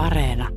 [0.00, 0.48] Areena.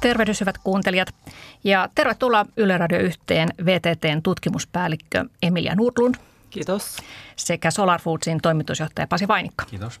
[0.00, 1.08] Tervehdys hyvät kuuntelijat
[1.64, 6.14] ja tervetuloa Yle Radio yhteen VTTn tutkimuspäällikkö Emilia Nordlund.
[6.50, 6.96] Kiitos.
[7.36, 9.64] Sekä Solar Foodsin toimitusjohtaja Pasi Vainikka.
[9.64, 10.00] Kiitos.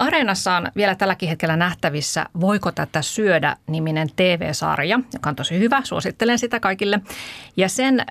[0.00, 5.80] Areenassa on vielä tälläkin hetkellä nähtävissä Voiko tätä syödä niminen TV-sarja, joka on tosi hyvä.
[5.84, 7.00] Suosittelen sitä kaikille.
[7.56, 8.06] Ja sen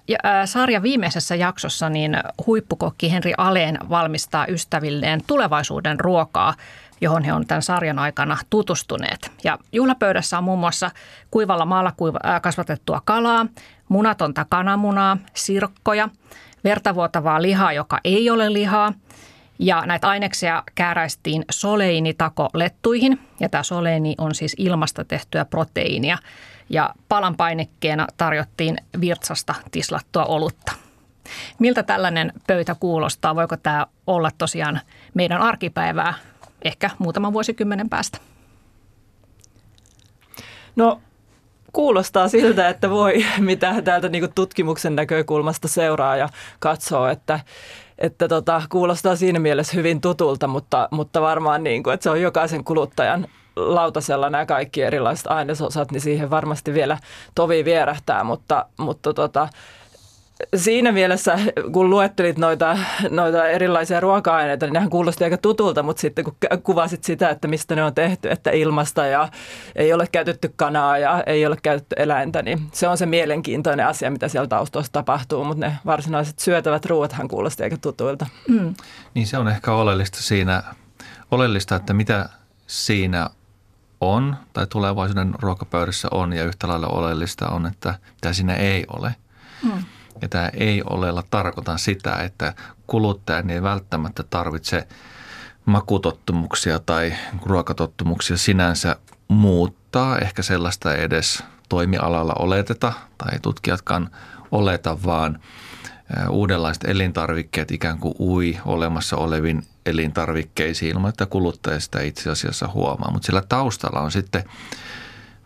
[0.46, 2.18] sarjan viimeisessä jaksossa niin
[2.48, 6.54] huippukokki Henri Aleen valmistaa ystävilleen tulevaisuuden ruokaa,
[7.02, 9.32] johon he on tämän sarjan aikana tutustuneet.
[9.44, 10.92] Ja juhlapöydässä on muun muassa
[11.32, 11.94] kuivalla maalla
[12.42, 13.46] kasvatettua kalaa,
[13.88, 16.10] munatonta kananmunaa, sirkkoja,
[16.64, 18.94] vertavuotavaa lihaa, joka ei ole lihaa–
[19.60, 23.20] ja näitä aineksia kääräistiin soleinitako-lettuihin.
[23.40, 26.18] Ja tämä soleini on siis ilmasta tehtyä proteiinia.
[26.70, 30.72] Ja palan painekkeena tarjottiin virtsasta tislattua olutta.
[31.60, 33.36] Miltä tällainen pöytä kuulostaa?
[33.36, 34.80] Voiko tämä olla tosiaan
[35.14, 36.14] meidän arkipäivää
[36.62, 38.18] ehkä muutaman vuosikymmenen päästä?
[40.76, 41.02] No
[41.74, 46.30] kuulostaa siltä, että voi, mitä täältä niin tutkimuksen näkökulmasta seuraa ja
[46.60, 47.40] katsoo, että,
[48.00, 52.22] että tota, kuulostaa siinä mielessä hyvin tutulta, mutta, mutta varmaan niin kuin, että se on
[52.22, 56.98] jokaisen kuluttajan lautasella nämä kaikki erilaiset ainesosat, niin siihen varmasti vielä
[57.36, 59.50] tovi vierähtää, mutta, mutta tota,
[60.56, 61.40] siinä mielessä,
[61.72, 62.78] kun luettelit noita,
[63.10, 67.76] noita erilaisia ruoka-aineita, niin nehän kuulosti aika tutulta, mutta sitten kun kuvasit sitä, että mistä
[67.76, 69.30] ne on tehty, että ilmasta ja
[69.76, 74.12] ei ole käytetty kanaa ja ei ole käytetty eläintä, niin se on se mielenkiintoinen asia,
[74.12, 78.28] mitä siellä taustassa tapahtuu, mutta ne varsinaiset syötävät ruoathan kuulosti aika tutuilta.
[78.48, 78.74] Mm.
[79.14, 80.64] Niin se on ehkä oleellista siinä,
[81.32, 82.30] oleellista, että mitä
[82.68, 83.30] siinä
[84.02, 89.16] on tai tulevaisuuden ruokapöydässä on ja yhtä lailla oleellista on, että mitä siinä ei ole.
[89.64, 89.84] Mm.
[90.22, 92.54] Ja tämä ei olella tarkoitan sitä, että
[92.88, 94.88] kuluttajan ei välttämättä tarvitse
[95.66, 97.14] makutottumuksia tai
[97.46, 98.96] ruokatottumuksia sinänsä
[99.28, 100.18] muuttaa.
[100.18, 104.10] Ehkä sellaista ei edes toimialalla oleteta tai tutkijatkaan
[104.52, 105.40] oleta, vaan
[106.30, 113.12] uudenlaiset elintarvikkeet ikään kuin ui olemassa olevin elintarvikkeisiin ilman, että kuluttaja sitä itse asiassa huomaa.
[113.12, 114.44] Mutta sillä taustalla on sitten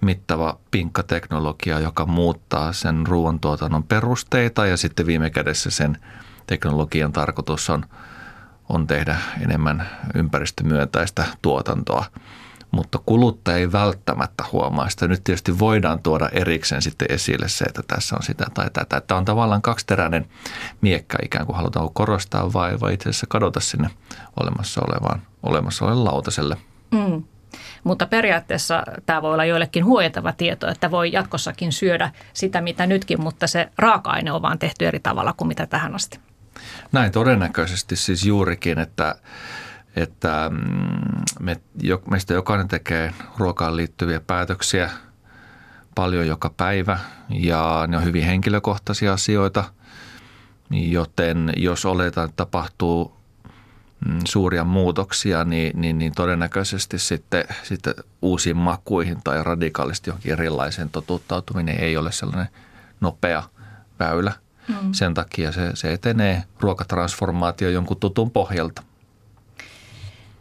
[0.03, 5.97] mittava pinkkateknologia, joka muuttaa sen ruoantuotannon perusteita ja sitten viime kädessä sen
[6.47, 7.85] teknologian tarkoitus on,
[8.69, 12.05] on tehdä enemmän ympäristömyöntäistä tuotantoa.
[12.71, 15.07] Mutta kuluttaja ei välttämättä huomaa sitä.
[15.07, 19.01] Nyt tietysti voidaan tuoda erikseen sitten esille se, että tässä on sitä tai tätä.
[19.01, 20.29] Tämä on tavallaan kaksiteräinen
[20.81, 23.89] miekka ikään kuin halutaan korostaa vai, vai itse asiassa kadota sinne
[24.39, 26.57] olemassa olevaan, olemassa olevalle lautaselle.
[26.91, 27.23] Mm.
[27.83, 33.21] Mutta periaatteessa tämä voi olla joillekin huojentava tieto, että voi jatkossakin syödä sitä, mitä nytkin,
[33.21, 36.19] mutta se raaka-aine on vaan tehty eri tavalla kuin mitä tähän asti.
[36.91, 39.15] Näin todennäköisesti siis juurikin, että,
[39.95, 41.57] että mm, me,
[42.09, 44.89] meistä jokainen tekee ruokaan liittyviä päätöksiä
[45.95, 46.99] paljon joka päivä
[47.29, 49.63] ja ne on hyvin henkilökohtaisia asioita,
[50.69, 53.22] joten jos oletaan, että tapahtuu
[54.25, 61.79] suuria muutoksia, niin, niin, niin todennäköisesti sitten, sitten uusiin makuihin tai radikaalisti johonkin erilaiseen totuttautuminen
[61.79, 62.47] ei ole sellainen
[63.01, 63.43] nopea
[63.99, 64.33] väylä.
[64.67, 64.93] Mm.
[64.93, 68.83] Sen takia se, se etenee ruokatransformaatio jonkun tutun pohjalta.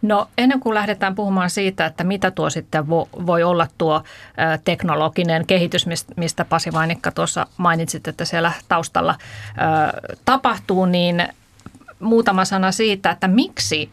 [0.02, 2.88] No ennen kuin lähdetään puhumaan siitä, että mitä tuo sitten
[3.26, 4.02] voi olla tuo
[4.64, 5.86] teknologinen kehitys,
[6.16, 9.18] mistä Pasi Vainikka tuossa mainitsit, että siellä taustalla
[10.24, 11.28] tapahtuu, niin
[12.02, 13.90] muutama sana siitä, että miksi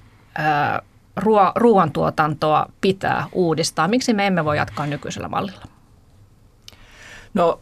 [1.19, 3.87] ruo- ruoantuotantoa pitää uudistaa.
[3.87, 5.65] Miksi me emme voi jatkaa nykyisellä mallilla?
[7.33, 7.59] No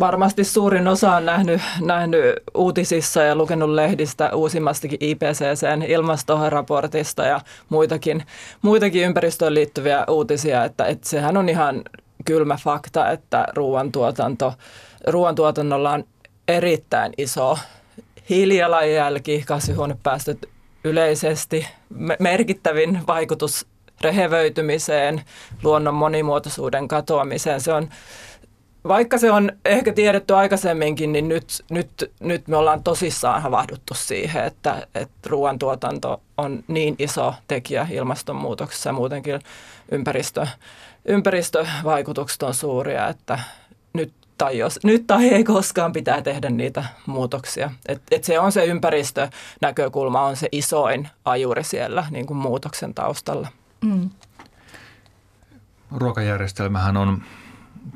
[0.00, 2.22] varmasti suurin osa on nähnyt, nähnyt
[2.54, 8.26] uutisissa ja lukenut lehdistä uusimmastakin IPCCn ilmastoraportista ja muitakin,
[8.62, 11.82] muitakin ympäristöön liittyviä uutisia, että, että sehän on ihan
[12.24, 14.54] kylmä fakta, että ruoantuotanto,
[15.06, 16.04] ruoantuotannolla on
[16.48, 17.58] erittäin iso
[18.28, 20.48] hiilijalanjälki, kasvihuonepäästöt
[20.84, 21.66] yleisesti,
[22.18, 23.66] merkittävin vaikutus
[24.00, 25.22] rehevöitymiseen,
[25.62, 27.60] luonnon monimuotoisuuden katoamiseen.
[27.60, 27.88] Se on,
[28.88, 34.44] vaikka se on ehkä tiedetty aikaisemminkin, niin nyt, nyt, nyt me ollaan tosissaan havahduttu siihen,
[34.44, 39.40] että, että ruoantuotanto on niin iso tekijä ilmastonmuutoksessa ja muutenkin
[39.92, 40.46] ympäristö,
[41.04, 43.38] ympäristövaikutukset on suuria, että
[44.38, 47.70] tai jos nyt tai ei koskaan pitää tehdä niitä muutoksia.
[47.86, 53.48] Et, et se on se ympäristönäkökulma, on se isoin ajuri siellä niin kuin muutoksen taustalla.
[53.84, 54.10] Mm.
[55.90, 57.22] Ruokajärjestelmähän on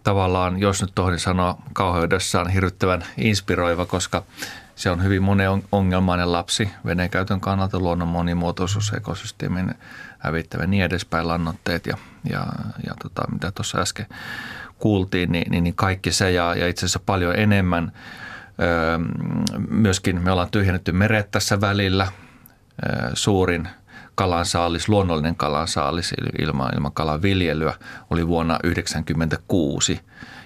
[0.04, 4.22] tavallaan, jos nyt tohdin sanoa kauheudessaan, hirvittävän inspiroiva, koska
[4.74, 9.74] se on hyvin monen ongelmainen lapsi vedenkäytön kannalta, luonnon monimuotoisuus, ekosysteemin
[10.18, 11.96] hävittävä niin edespäin, lannoitteet ja,
[12.30, 12.46] ja,
[12.86, 14.06] ja tota, mitä tuossa äsken
[14.82, 17.92] kuultiin, niin, niin, niin kaikki se ja, ja itse asiassa paljon enemmän.
[18.62, 18.98] Öö,
[19.68, 22.08] myöskin me ollaan tyhjennetty meret tässä välillä.
[22.86, 23.68] Öö, suurin
[24.14, 27.74] kalansaalis, luonnollinen kalansaalis ilman, ilman kalan viljelyä
[28.10, 30.00] oli vuonna 1996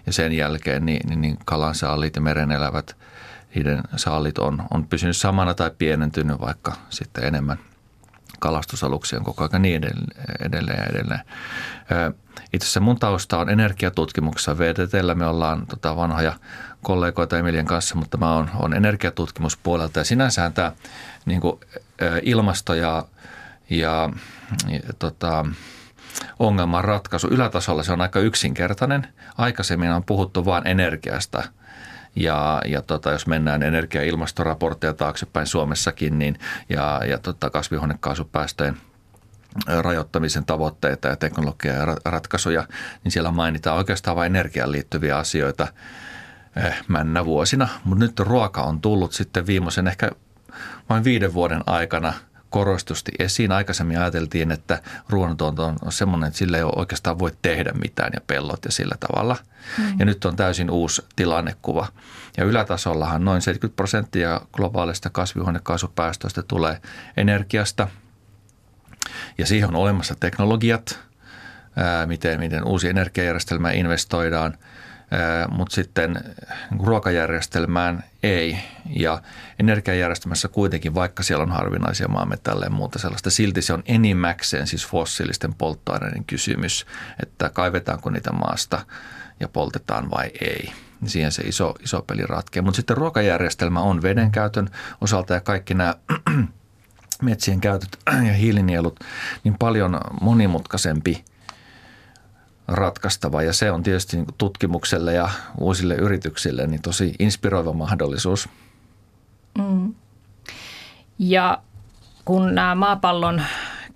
[0.07, 2.97] ja sen jälkeen niin, niin, niin kalansaalit ja merenelävät,
[3.55, 7.59] niiden saalit on, on pysynyt samana tai pienentynyt, vaikka sitten enemmän
[8.39, 9.83] kalastusaluksia on koko ajan niin
[10.41, 11.21] edelleen ja edelleen.
[12.53, 14.59] Itse asiassa mun tausta on energiatutkimuksessa.
[14.59, 16.33] VTTllä me ollaan tota vanhoja
[16.83, 20.73] kollegoita Emilien kanssa, mutta mä oon, oon energiatutkimuspuolelta ja sinänsä tämä
[21.25, 21.61] niin kuin,
[22.23, 23.05] ilmasto ja,
[23.71, 24.11] ja,
[24.69, 25.47] ja tota,
[26.39, 29.09] ongelman ratkaisu ylätasolla se on aika yksinkertainen.
[29.39, 31.43] Aikaisemmin on puhuttu vain energiasta–
[32.17, 36.39] ja, ja tota, jos mennään energia- ja ilmastoraportteja taaksepäin Suomessakin niin,
[36.69, 38.77] ja, ja tota, kasvihuonekaasupäästöjen
[39.67, 42.69] rajoittamisen tavoitteita ja teknologia ja ratkaisuja,
[43.05, 45.69] niin siellä mainitaan oikeastaan vain energiaan liittyviä asioita
[46.57, 47.69] eh, männä vuosina.
[47.85, 50.11] Mutta nyt ruoka on tullut sitten viimeisen ehkä
[50.89, 52.13] vain viiden vuoden aikana–
[52.51, 53.53] korostusti esiin.
[53.53, 58.21] Aikaisemmin ajateltiin, että ruoantuotanto on semmoinen, että sillä ei ole oikeastaan voi tehdä mitään ja
[58.27, 59.37] pellot ja sillä tavalla.
[59.79, 59.99] Mm.
[59.99, 61.87] Ja nyt on täysin uusi tilannekuva.
[62.37, 66.81] Ja ylätasollahan noin 70 prosenttia globaalista kasvihuonekaasupäästöistä tulee
[67.17, 67.89] energiasta.
[69.39, 71.01] Ja siihen on olemassa teknologiat,
[72.07, 74.59] miten, miten uusi energiajärjestelmä investoidaan–
[75.49, 76.13] mutta sitten
[76.71, 78.59] niin ruokajärjestelmään ei.
[78.91, 79.23] Ja
[79.59, 84.87] energiajärjestelmässä kuitenkin, vaikka siellä on harvinaisia maametalleja ja muuta sellaista, silti se on enimmäkseen siis
[84.87, 86.87] fossiilisten polttoaineiden kysymys,
[87.23, 88.87] että kaivetaanko niitä maasta
[89.41, 90.73] ja poltetaan vai ei.
[91.07, 92.63] Siihen se iso, iso peli ratkee.
[92.63, 94.69] Mutta sitten ruokajärjestelmä on veden käytön
[95.01, 95.95] osalta ja kaikki nämä
[97.23, 99.01] metsien käytöt ja hiilinielut
[99.45, 101.25] niin paljon monimutkaisempi–
[102.69, 105.29] ratkaistava ja se on tietysti niin tutkimukselle ja
[105.59, 108.49] uusille yrityksille niin tosi inspiroiva mahdollisuus.
[109.59, 109.95] Mm.
[111.19, 111.59] Ja
[112.25, 113.43] kun nämä maapallon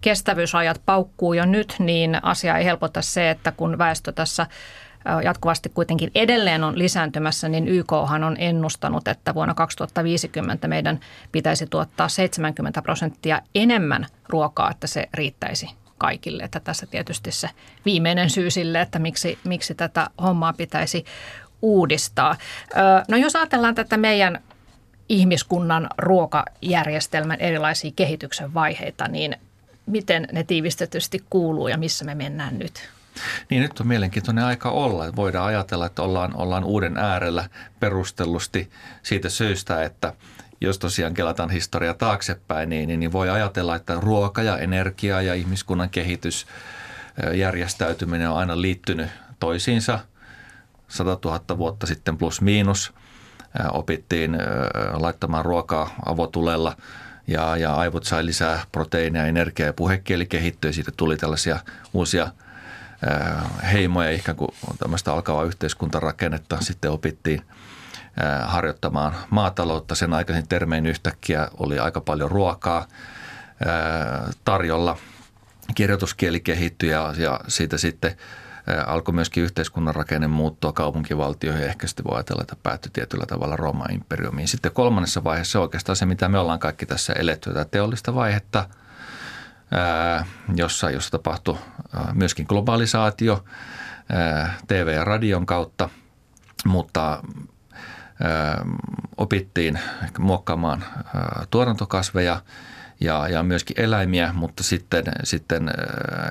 [0.00, 4.46] kestävyysajat paukkuu jo nyt, niin asia ei helpota se, että kun väestö tässä
[5.24, 11.00] jatkuvasti kuitenkin edelleen on lisääntymässä, niin YKhan on ennustanut, että vuonna 2050 meidän
[11.32, 16.42] pitäisi tuottaa 70 prosenttia enemmän ruokaa, että se riittäisi kaikille.
[16.42, 17.50] Että tässä tietysti se
[17.84, 21.04] viimeinen syy sille, että miksi, miksi tätä hommaa pitäisi
[21.62, 22.36] uudistaa.
[23.08, 24.40] No jos ajatellaan tätä meidän
[25.08, 29.36] ihmiskunnan ruokajärjestelmän erilaisia kehityksen vaiheita, niin
[29.86, 32.90] miten ne tiivistetysti kuuluu ja missä me mennään nyt?
[33.50, 35.16] Niin nyt on mielenkiintoinen aika olla.
[35.16, 37.48] Voidaan ajatella, että ollaan, ollaan uuden äärellä
[37.80, 38.70] perustellusti
[39.02, 40.12] siitä syystä, että
[40.60, 45.34] jos tosiaan kelataan historia taaksepäin, niin, niin, niin voi ajatella, että ruoka ja energia ja
[45.34, 46.46] ihmiskunnan kehitys,
[47.34, 49.10] järjestäytyminen on aina liittynyt
[49.40, 49.98] toisiinsa.
[50.88, 52.92] 100 000 vuotta sitten plus miinus
[53.72, 54.36] opittiin
[54.92, 56.76] laittamaan ruokaa avotulella
[57.26, 60.72] ja, ja aivot sai lisää proteiineja, energiaa ja puhekieli kehittyi.
[60.72, 61.58] Siitä tuli tällaisia
[61.92, 62.28] uusia
[63.72, 66.60] heimoja, ikään kuin tämmöistä alkavaa yhteiskuntarakennetta.
[66.60, 67.42] Sitten opittiin–
[68.44, 69.94] harjoittamaan maataloutta.
[69.94, 72.86] Sen aikaisin termein yhtäkkiä oli aika paljon ruokaa
[74.44, 74.96] tarjolla.
[75.74, 78.16] Kirjoituskieli kehittyi ja, ja siitä sitten
[78.86, 81.64] alkoi myöskin yhteiskunnan rakenne muuttua kaupunkivaltioihin.
[81.64, 84.48] Ehkä sitten voi ajatella, että päättyi tietyllä tavalla Rooman imperiumiin.
[84.48, 88.68] Sitten kolmannessa vaiheessa oikeastaan se, mitä me ollaan kaikki tässä eletty, tätä teollista vaihetta,
[90.56, 91.58] jossa, jossa tapahtui
[92.14, 93.44] myöskin globalisaatio
[94.66, 95.88] TV ja radion kautta,
[96.66, 97.22] mutta
[99.16, 99.78] opittiin
[100.18, 100.84] muokkaamaan
[101.50, 102.42] tuotantokasveja
[103.00, 105.70] ja, ja myöskin eläimiä, mutta sitten, sitten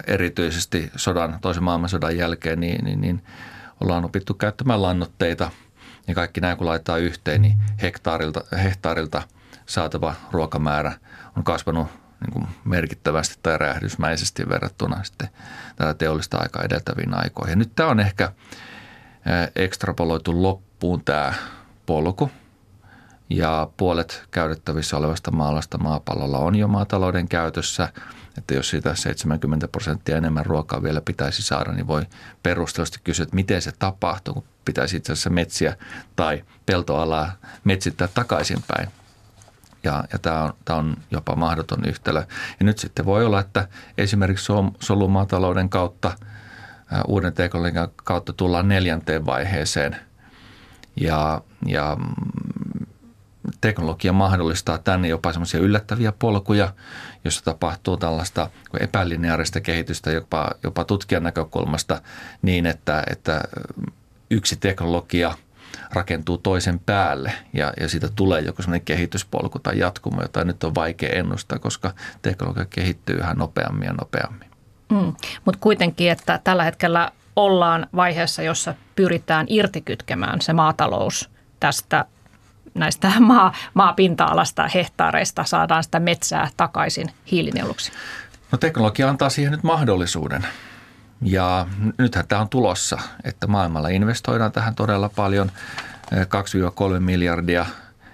[0.08, 3.24] erityisesti sodan, toisen maailmansodan jälkeen niin, niin, niin
[3.81, 5.51] ollaan opittu käyttämään lannoitteita
[6.08, 9.22] ja kaikki nämä kun laittaa yhteen, niin hektaarilta, hehtaarilta
[9.65, 10.91] saatava ruokamäärä
[11.38, 11.88] on kasvanut
[12.22, 15.30] niin kuin merkittävästi tai räjähdysmäisesti verrattuna sitten
[15.76, 17.52] tätä teollista aikaa edeltäviin aikoihin.
[17.52, 18.32] Ja nyt tämä on ehkä
[19.56, 21.34] ekstrapoloitu loppuun tämä
[21.86, 22.32] polku
[23.30, 27.90] ja puolet käytettävissä olevasta maalasta maapallolla on jo maatalouden käytössä.
[28.38, 32.06] Että jos siitä 70 prosenttia enemmän ruokaa vielä pitäisi saada, niin voi
[32.44, 35.76] perustellusti kysyä, että miten se tapahtuu, kun pitäisi itse asiassa metsiä
[36.16, 37.32] tai peltoalaa
[37.64, 38.90] metsittää takaisinpäin.
[39.84, 42.24] Ja, ja tämä, on, tämä on jopa mahdoton yhtälö.
[42.60, 43.68] Ja nyt sitten voi olla, että
[43.98, 46.12] esimerkiksi solumaatalouden kautta
[47.08, 49.96] uuden teknologian kautta tullaan neljänteen vaiheeseen
[50.96, 52.86] ja, ja mm,
[53.62, 56.74] teknologia mahdollistaa tänne jopa semmoisia yllättäviä polkuja,
[57.26, 62.02] jossa tapahtuu tällaista epälineaarista kehitystä jopa, jopa tutkijan näkökulmasta
[62.42, 63.42] niin, että, että
[64.32, 65.34] yksi teknologia
[65.92, 70.76] rakentuu toisen päälle ja, ja siitä tulee joku semmoinen kehityspolku tai jatkumo, jota nyt on
[70.76, 74.50] vaikea ennustaa, koska teknologia kehittyy yhä nopeammin ja nopeammin.
[74.92, 75.14] Mm,
[75.46, 82.06] mutta kuitenkin, että tällä hetkellä ollaan vaiheessa, jossa pyritään irtikytkemään se maatalous tästä
[82.74, 87.92] näistä maa, maapinta-alasta hehtaareista saadaan sitä metsää takaisin hiilinieluksi?
[88.52, 90.46] No teknologia antaa siihen nyt mahdollisuuden.
[91.22, 95.52] Ja nythän tämä on tulossa, että maailmalla investoidaan tähän todella paljon,
[96.98, 97.66] 2-3 miljardia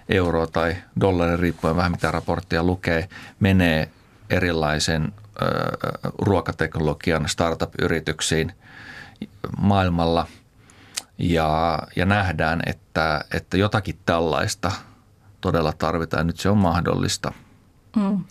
[0.10, 3.10] euroa tai dollarin riippuen vähän mitä raporttia lukee,
[3.40, 3.90] menee
[4.30, 5.14] erilaisen
[6.22, 8.52] ruokateknologian startup-yrityksiin
[9.58, 10.28] maailmalla
[11.18, 14.72] ja, ja nähdään, että, että jotakin tällaista
[15.42, 16.28] todella tarvitaan.
[16.28, 17.34] Nyt se on mahdollista.
[17.96, 18.24] Mm.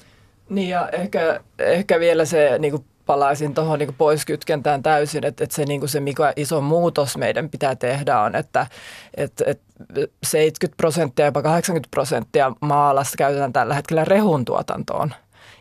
[0.49, 5.57] Niin ja ehkä, ehkä vielä se niin kuin palaisin tuohon niin poiskytkentään täysin, että, että
[5.57, 8.67] se, niin se mikä iso muutos meidän pitää tehdä on, että,
[9.17, 9.65] että, että
[10.23, 15.15] 70 prosenttia, jopa 80 prosenttia maalasta käytetään tällä hetkellä rehun tuotantoon.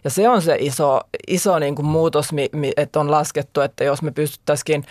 [0.04, 2.30] Ja se on se iso, iso niin kuin muutos,
[2.78, 4.86] että on laskettu, että jos me pystyttäisiin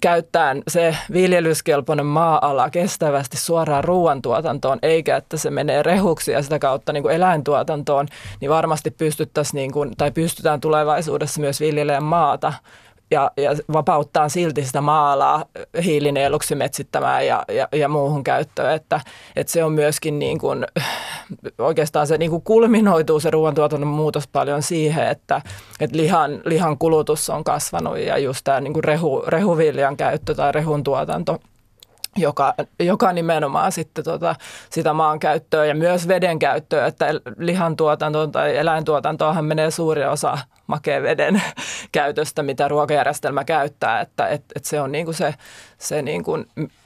[0.00, 6.92] käyttämään se viljelyskelpoinen maa-ala kestävästi suoraan ruoantuotantoon, eikä että se menee rehuksi ja sitä kautta
[6.92, 8.06] niin kuin eläintuotantoon,
[8.40, 12.52] niin varmasti pystyttäisiin niin kuin, tai pystytään tulevaisuudessa myös viljelemään maata
[13.12, 15.44] ja, ja vapauttaa silti sitä maalaa
[15.84, 18.74] hiilinieluksi metsittämään ja, ja, ja muuhun käyttöön.
[18.74, 19.00] Että,
[19.36, 20.66] että se on myöskin niin kuin,
[21.58, 25.42] oikeastaan se niin kuin kulminoituu se ruoantuotannon muutos paljon siihen, että,
[25.80, 30.52] että lihan, lihan kulutus on kasvanut ja just tämä niin kuin rehu, rehuviljan käyttö tai
[30.52, 31.38] rehun tuotanto–
[32.16, 34.34] joka, joka nimenomaan sitten tota,
[34.70, 37.06] sitä maankäyttöä ja myös veden käyttöä, että
[37.38, 40.38] lihantuotantoon tai eläintuotantoonhan menee suuri osa
[40.72, 41.42] makeen veden
[41.92, 45.34] käytöstä, mitä ruokajärjestelmä käyttää, että et, et se on niinku se,
[45.78, 46.44] se niinku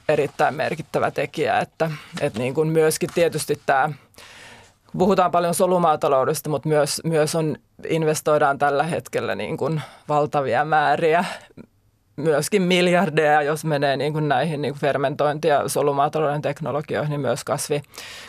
[0.09, 1.91] erittäin merkittävä tekijä, että
[2.21, 3.89] et niinku myöskin tietysti tämä
[4.97, 7.55] Puhutaan paljon solumaataloudesta, mutta myös, myös on,
[7.89, 11.25] investoidaan tällä hetkellä niin kuin valtavia määriä
[12.15, 17.43] myöskin miljardeja, jos menee niin kuin näihin niin kuin fermentointi- ja solumaatalouden teknologioihin, niin myös
[17.43, 17.81] kasvi,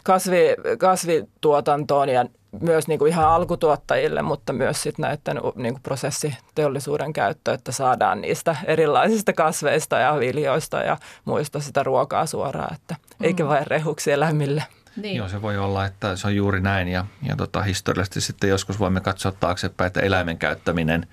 [0.05, 2.25] kasvi, kasvituotantoon ja
[2.61, 8.21] myös niin kuin ihan alkutuottajille, mutta myös sit näiden niin kuin prosessiteollisuuden käyttö, että saadaan
[8.21, 13.27] niistä erilaisista kasveista ja viljoista ja muista sitä ruokaa suoraan, että mm.
[13.27, 14.65] eikä vain rehuksi eläimille.
[14.97, 15.17] Niin.
[15.17, 18.79] Joo, se voi olla, että se on juuri näin ja, ja tota, historiallisesti sitten joskus
[18.79, 21.07] voimme katsoa taaksepäin, että eläimen käyttäminen–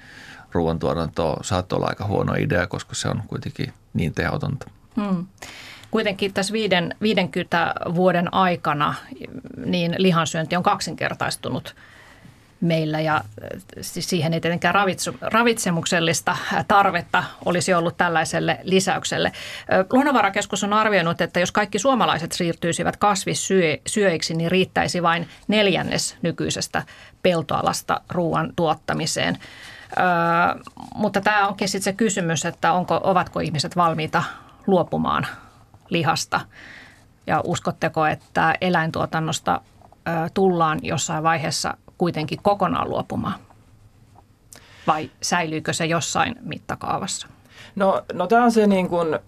[0.55, 4.69] ruoantuotanto saattoi olla aika huono idea, koska se on kuitenkin niin tehotonta.
[4.95, 5.27] Hmm.
[5.91, 8.93] Kuitenkin tässä viiden, 50 vuoden aikana
[9.65, 11.75] niin lihansyönti on kaksinkertaistunut
[12.61, 13.21] meillä ja
[13.81, 14.75] siis siihen ei tietenkään
[15.21, 16.37] ravitsemuksellista
[16.67, 19.31] tarvetta olisi ollut tällaiselle lisäykselle.
[19.93, 26.83] Luonnonvarakeskus on arvioinut, että jos kaikki suomalaiset siirtyisivät kasvissyöiksi, niin riittäisi vain neljännes nykyisestä
[27.23, 29.37] peltoalasta ruoan tuottamiseen.
[29.99, 30.05] Öö,
[30.95, 34.23] mutta tämä onkin sitten se kysymys, että onko, ovatko ihmiset valmiita
[34.67, 35.27] luopumaan
[35.89, 36.41] lihasta
[37.27, 39.61] ja uskotteko, että eläintuotannosta
[40.33, 43.39] tullaan jossain vaiheessa kuitenkin kokonaan luopumaan?
[44.87, 47.27] Vai säilyykö se jossain mittakaavassa?
[47.75, 49.19] No, no tämä on se niin kuin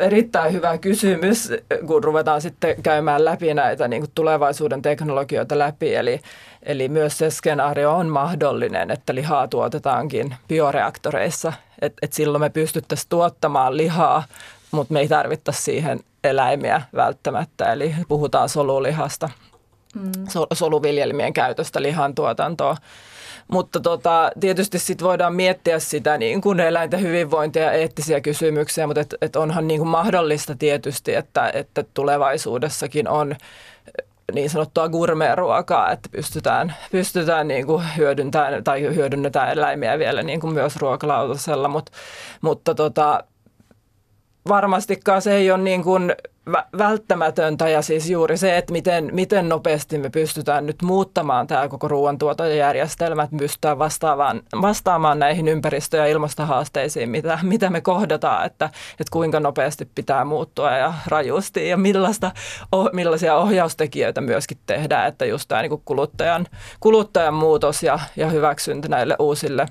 [0.00, 1.52] erittäin hyvä kysymys,
[1.86, 5.94] kun ruvetaan sitten käymään läpi näitä niin kuin tulevaisuuden teknologioita läpi.
[5.94, 6.20] Eli,
[6.62, 11.52] eli myös se skenaario on mahdollinen, että lihaa tuotetaankin bioreaktoreissa.
[11.82, 14.22] Et, et silloin me pystyttäisiin tuottamaan lihaa,
[14.70, 17.72] mutta me ei tarvittaisi siihen eläimiä välttämättä.
[17.72, 19.30] Eli puhutaan solulihasta,
[19.94, 20.12] mm.
[20.52, 22.76] soluviljelmien käytöstä lihan tuotantoon.
[23.48, 29.00] Mutta tota, tietysti sit voidaan miettiä sitä niin kuin eläinten hyvinvointia ja eettisiä kysymyksiä, mutta
[29.00, 33.36] et, et onhan niin kuin mahdollista tietysti, että, että tulevaisuudessakin on
[34.32, 40.54] niin sanottua gourmet-ruokaa, että pystytään, pystytään niin kuin hyödyntämään tai hyödynnetään eläimiä vielä niin kuin
[40.54, 41.90] myös ruokalautasella, Mut,
[42.40, 43.24] mutta tota,
[44.48, 46.14] varmastikaan se ei ole niin kuin
[46.78, 51.88] välttämätöntä ja siis juuri se, että miten, miten nopeasti me pystytään nyt muuttamaan tämä koko
[51.88, 59.10] ruoantuotantojärjestelmä, että pystytään vastaamaan, vastaamaan näihin ympäristö- ja ilmastohaasteisiin, mitä, mitä me kohdataan, että, että
[59.10, 62.32] kuinka nopeasti pitää muuttua ja rajusti ja millaista,
[62.92, 66.46] millaisia ohjaustekijöitä myöskin tehdään, että just tämä niin kuluttajan,
[66.80, 69.66] kuluttajan muutos ja, ja hyväksyntä näille uusille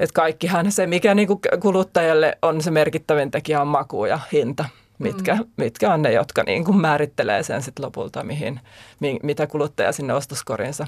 [0.00, 4.64] että kaikkihan se, mikä niin kuin kuluttajalle on se merkittävin tekijä, on maku ja hinta,
[4.98, 5.44] mitkä, mm.
[5.56, 8.60] mitkä on ne, jotka niin kuin määrittelee sen sit lopulta, mihin,
[9.00, 10.86] mi, mitä kuluttaja sinne ostoskorinsa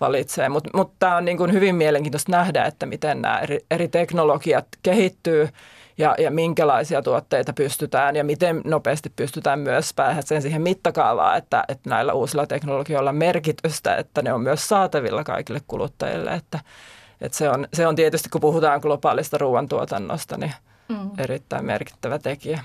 [0.00, 0.48] valitsee.
[0.48, 4.66] Mutta mut tämä on niin kuin hyvin mielenkiintoista nähdä, että miten nämä eri, eri teknologiat
[4.82, 5.48] kehittyy
[5.98, 11.90] ja, ja minkälaisia tuotteita pystytään ja miten nopeasti pystytään myös pääsemään siihen mittakaavaan, että, että
[11.90, 16.34] näillä uusilla teknologioilla on merkitystä, että ne on myös saatavilla kaikille kuluttajille.
[16.34, 16.58] Että,
[17.22, 20.52] että se, on, se on tietysti, kun puhutaan globaalista ruoantuotannosta, niin
[20.88, 21.10] mm.
[21.18, 22.62] erittäin merkittävä tekijä.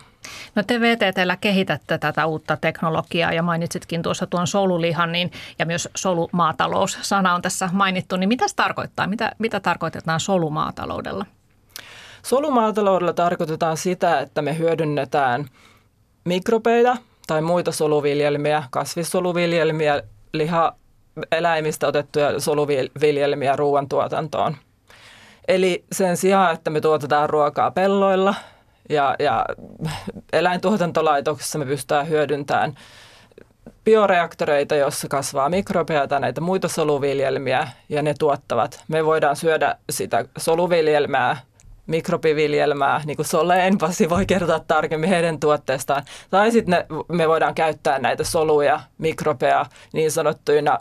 [0.55, 5.89] No te VTTllä kehitätte tätä uutta teknologiaa ja mainitsitkin tuossa tuon solulihan niin, ja myös
[5.95, 8.15] solumaatalous-sana on tässä mainittu.
[8.15, 9.07] Niin mitä se tarkoittaa?
[9.07, 11.25] Mitä, mitä tarkoitetaan solumaataloudella?
[12.23, 15.45] Solumaataloudella tarkoitetaan sitä, että me hyödynnetään
[16.23, 16.97] mikrobeita
[17.27, 20.73] tai muita soluviljelmiä, kasvissoluviljelmiä, liha
[21.31, 24.55] eläimistä otettuja soluviljelmiä ruoantuotantoon.
[25.47, 28.35] Eli sen sijaan, että me tuotetaan ruokaa pelloilla
[28.89, 29.45] ja, ja
[30.33, 32.73] eläintuotantolaitoksissa me pystytään hyödyntämään
[33.83, 38.83] bioreaktoreita, joissa kasvaa mikrobeja tai näitä muita soluviljelmiä ja ne tuottavat.
[38.87, 41.37] Me voidaan syödä sitä soluviljelmää
[41.87, 46.03] mikrobiviljelmää, niin kuin Soleen, Pasi voi kertoa tarkemmin heidän tuotteestaan.
[46.29, 50.77] Tai sitten me voidaan käyttää näitä soluja, mikrobeja niin sanottuina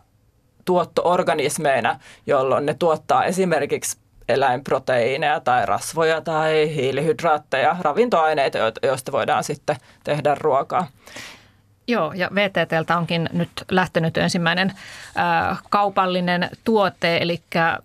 [0.66, 10.34] tuottoorganismeina, jolloin ne tuottaa esimerkiksi eläinproteiineja tai rasvoja tai hiilihydraatteja, ravintoaineita, joista voidaan sitten tehdä
[10.34, 10.86] ruokaa.
[11.88, 14.72] Joo, ja VTTltä onkin nyt lähtenyt ensimmäinen
[15.18, 17.78] äh, kaupallinen tuote, eli äh,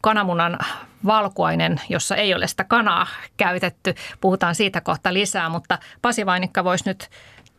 [0.00, 0.58] kananmunan
[1.06, 3.06] valkuainen, jossa ei ole sitä kanaa
[3.36, 3.94] käytetty.
[4.20, 7.08] Puhutaan siitä kohta lisää, mutta Pasi Vainikka voisi nyt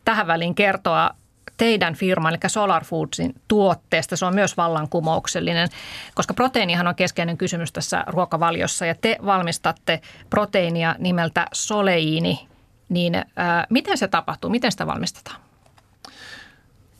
[0.04, 1.10] tähän väliin kertoa
[1.56, 4.16] teidän firma, eli Solar Foodsin tuotteesta.
[4.16, 5.68] Se on myös vallankumouksellinen,
[6.14, 12.48] koska proteiinihan on keskeinen kysymys tässä ruokavaliossa ja te valmistatte proteiinia nimeltä soleiini.
[12.88, 13.24] Niin äh,
[13.70, 14.50] miten se tapahtuu?
[14.50, 15.40] Miten sitä valmistetaan?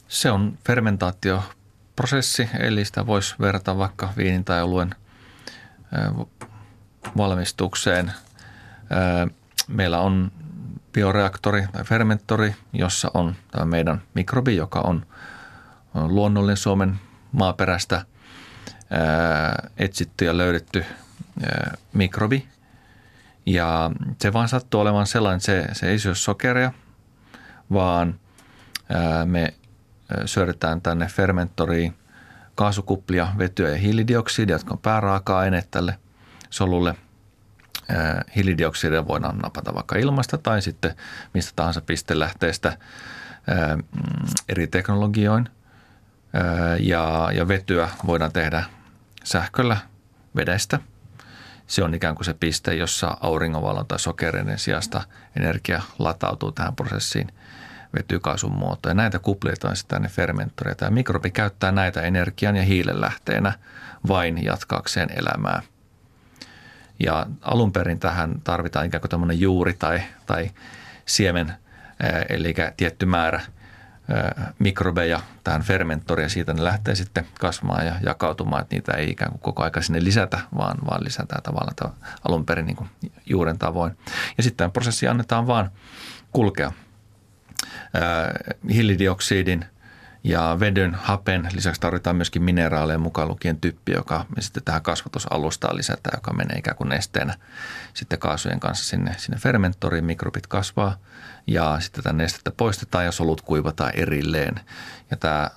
[0.09, 4.95] Se on fermentaatioprosessi, eli sitä voisi verrata vaikka viinin tai oluen
[7.17, 8.13] valmistukseen.
[9.69, 10.33] Meillä on
[10.93, 15.07] bioreaktori tai fermentori, jossa on tämä meidän mikrobi, joka on
[15.95, 17.01] luonnollinen Suomen
[17.33, 18.05] maaperästä
[19.77, 20.85] etsitty ja löydetty
[21.93, 22.49] mikrobi.
[23.47, 26.73] Ja se vaan sattuu olemaan sellainen, se, se ei syö sokeria,
[27.73, 28.21] vaan
[29.25, 29.55] me
[30.27, 31.95] syödetään tänne fermentoriin
[32.55, 35.99] kaasukuplia, vetyä ja hiilidioksidia, jotka on pääraaka-aine tälle
[36.51, 36.95] solulle.
[38.37, 40.97] Hiilidioksidia voidaan napata vaikka ilmasta tai sitten
[41.35, 42.77] mistä tahansa pistelähteestä
[43.75, 43.83] mm,
[44.49, 45.49] eri teknologioin.
[46.81, 48.65] Ja, ja vetyä voidaan tehdä
[49.25, 49.77] sähköllä
[50.37, 50.79] vedestä.
[51.67, 55.03] Se on ikään kuin se piste, jossa auringonvalon tai sokereiden sijasta
[55.37, 57.29] energia latautuu tähän prosessiin–
[57.97, 58.95] vetykaasun muotoja.
[58.95, 60.79] Näitä kupletaan sitten fermenttoreita.
[60.79, 63.53] Tämä mikrobi käyttää näitä energian ja hiilen lähteenä
[64.09, 65.63] vain jatkaakseen elämää.
[67.03, 70.51] Ja alun perin tähän tarvitaan ikään kuin tämmöinen juuri tai, tai
[71.07, 71.53] siemen,
[72.29, 73.41] eli tietty määrä
[74.59, 79.31] mikrobeja tähän fermenttoriin ja siitä ne lähtee sitten kasvamaan ja jakautumaan, että niitä ei ikään
[79.31, 81.95] kuin koko aika sinne lisätä, vaan, vaan lisätään tavallaan
[82.29, 82.91] alun perin niin
[83.27, 83.99] juuren tavoin.
[84.37, 85.71] Ja sitten prosessi annetaan vaan
[86.33, 86.73] kulkea
[88.73, 89.65] hiilidioksidin
[90.25, 91.49] ja vedyn, hapen.
[91.53, 96.59] Lisäksi tarvitaan myöskin mineraaleja mukaan lukien typpi, joka me sitten tähän kasvatusalustaan lisätään, joka menee
[96.59, 97.35] ikään kuin nesteenä
[97.95, 100.05] sitten kaasujen kanssa sinne, sinne fermenttoriin.
[100.05, 100.97] Mikrobit kasvaa
[101.47, 104.61] ja sitten tätä nestettä poistetaan ja solut kuivataan erilleen.
[105.11, 105.51] Ja tämä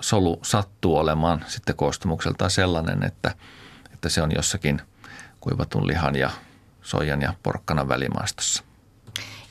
[0.00, 3.34] solu sattuu olemaan sitten koostumukseltaan sellainen, että,
[3.92, 4.82] että se on jossakin
[5.40, 6.30] kuivatun lihan ja
[6.82, 8.64] soijan ja porkkanan välimaastossa.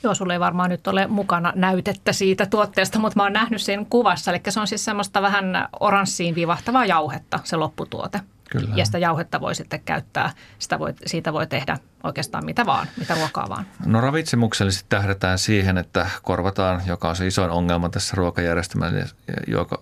[0.04, 3.86] Joo, sulla ei varmaan nyt ole mukana näytettä siitä tuotteesta, mutta mä oon nähnyt sen
[3.86, 4.32] kuvassa.
[4.32, 8.20] Eli se on siis semmoista vähän oranssiin vivahtavaa jauhetta, se lopputuote.
[8.50, 8.76] Kyllä.
[8.76, 13.16] Ja sitä jauhetta voi sitten käyttää, sitä voi, siitä voi tehdä oikeastaan mitä vaan, mitä
[13.16, 13.66] ruokaa vaan.
[13.86, 19.16] No ravitsemuksellisesti tähdätään siihen, että korvataan, joka on se isoin ongelma tässä ruokajärjestelmässä,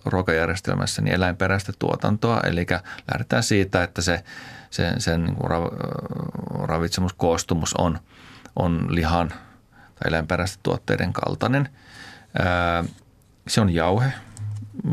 [0.06, 2.40] ruokajärjestelmässä niin eläinperäistä tuotantoa.
[2.44, 2.66] Eli
[3.12, 4.24] lähdetään siitä, että se,
[4.70, 5.38] sen, sen niin
[6.64, 8.00] ravitsemuskoostumus on,
[8.56, 9.34] on lihan–
[10.02, 11.70] tai eläinperäisten tuotteiden kaltainen.
[13.48, 14.14] Se on jauhe,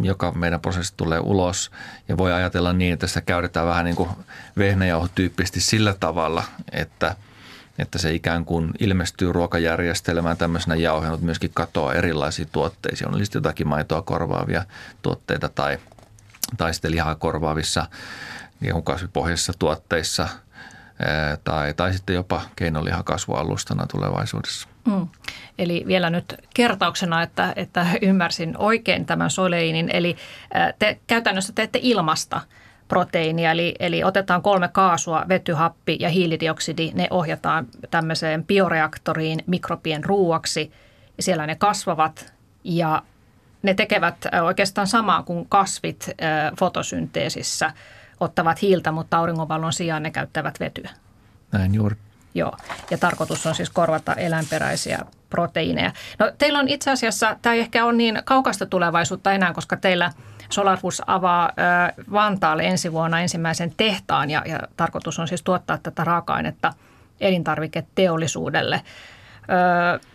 [0.03, 1.71] joka meidän prosessi tulee ulos
[2.09, 4.09] ja voi ajatella niin, että sitä käytetään vähän niin kuin
[4.59, 7.16] vehnäjauhotyyppisesti sillä tavalla, että,
[7.79, 13.09] että se ikään kuin ilmestyy ruokajärjestelmään tämmöisenä jauhena, mutta myöskin katoaa erilaisiin tuotteisiin.
[13.09, 14.64] On sitten jotakin maitoa korvaavia
[15.03, 15.79] tuotteita tai,
[16.57, 17.87] tai sitten lihaa korvaavissa
[18.85, 20.29] kasvipohjaisissa tuotteissa–
[21.44, 24.68] tai, tai sitten jopa keinolihakasvualustana tulevaisuudessa.
[24.88, 25.09] Mm.
[25.59, 29.90] Eli vielä nyt kertauksena, että, että ymmärsin oikein tämän soleinin.
[29.92, 30.16] Eli
[30.79, 32.40] te käytännössä teette ilmasta
[32.88, 40.72] proteiinia, eli, eli otetaan kolme kaasua, vetyhappi ja hiilidioksidi, ne ohjataan tämmöiseen bioreaktoriin mikrobien ruuaksi
[41.16, 42.33] ja siellä ne kasvavat
[42.64, 43.03] ja
[43.62, 46.11] ne tekevät oikeastaan samaa kuin kasvit
[46.59, 47.72] fotosynteesissä,
[48.20, 50.90] ottavat hiiltä, mutta auringonvalon sijaan ne käyttävät vetyä.
[51.53, 51.96] Näin juuri.
[52.38, 52.57] Joo,
[52.90, 54.98] ja tarkoitus on siis korvata eläinperäisiä
[55.31, 55.92] proteiineja.
[56.18, 60.12] No teillä on itse asiassa, tämä ei ehkä ole niin kaukasta tulevaisuutta enää, koska teillä
[60.51, 61.51] Solarfus avaa
[62.12, 66.72] Vantaalle ensi vuonna ensimmäisen tehtaan ja, ja tarkoitus on siis tuottaa tätä raaka-ainetta
[67.20, 68.83] elintarviketeollisuudelle.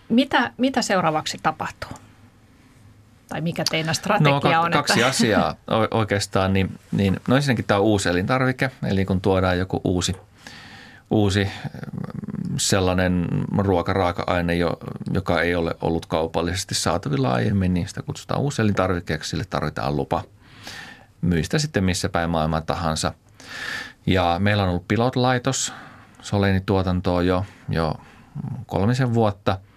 [0.10, 1.92] mitä, mitä seuraavaksi tapahtuu?
[3.30, 4.72] Tai mikä teidän strategia no, on?
[4.72, 5.08] Kaksi että...
[5.08, 5.56] asiaa
[5.92, 6.54] oikeastaan.
[6.54, 10.16] Niin, niin, no ensinnäkin tämä on uusi elintarvike, eli kun tuodaan joku uusi,
[11.14, 11.48] uusi
[12.58, 14.54] sellainen ruokaraaka-aine,
[15.14, 20.24] joka ei ole ollut kaupallisesti saatavilla aiemmin, niin sitä kutsutaan uusi elintarvikeeksi, sille tarvitaan lupa.
[21.22, 23.14] Myistä sitten missä päin maailmaa tahansa.
[24.06, 25.74] Ja meillä on ollut pilotlaitos
[26.22, 27.96] soleenituotantoa jo, jo
[28.66, 29.60] kolmisen vuotta–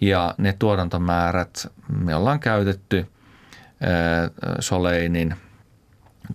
[0.00, 1.66] ja ne tuotantomäärät
[2.04, 3.06] me ollaan käytetty
[4.60, 5.34] Soleinin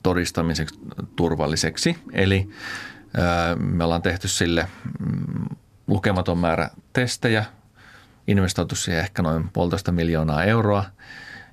[0.03, 0.79] todistamiseksi
[1.15, 1.97] turvalliseksi.
[2.11, 2.49] Eli
[3.57, 4.67] me ollaan tehty sille
[4.99, 5.45] mm,
[5.87, 7.45] lukematon määrä testejä,
[8.27, 10.85] investoitu siihen ehkä noin puolitoista miljoonaa euroa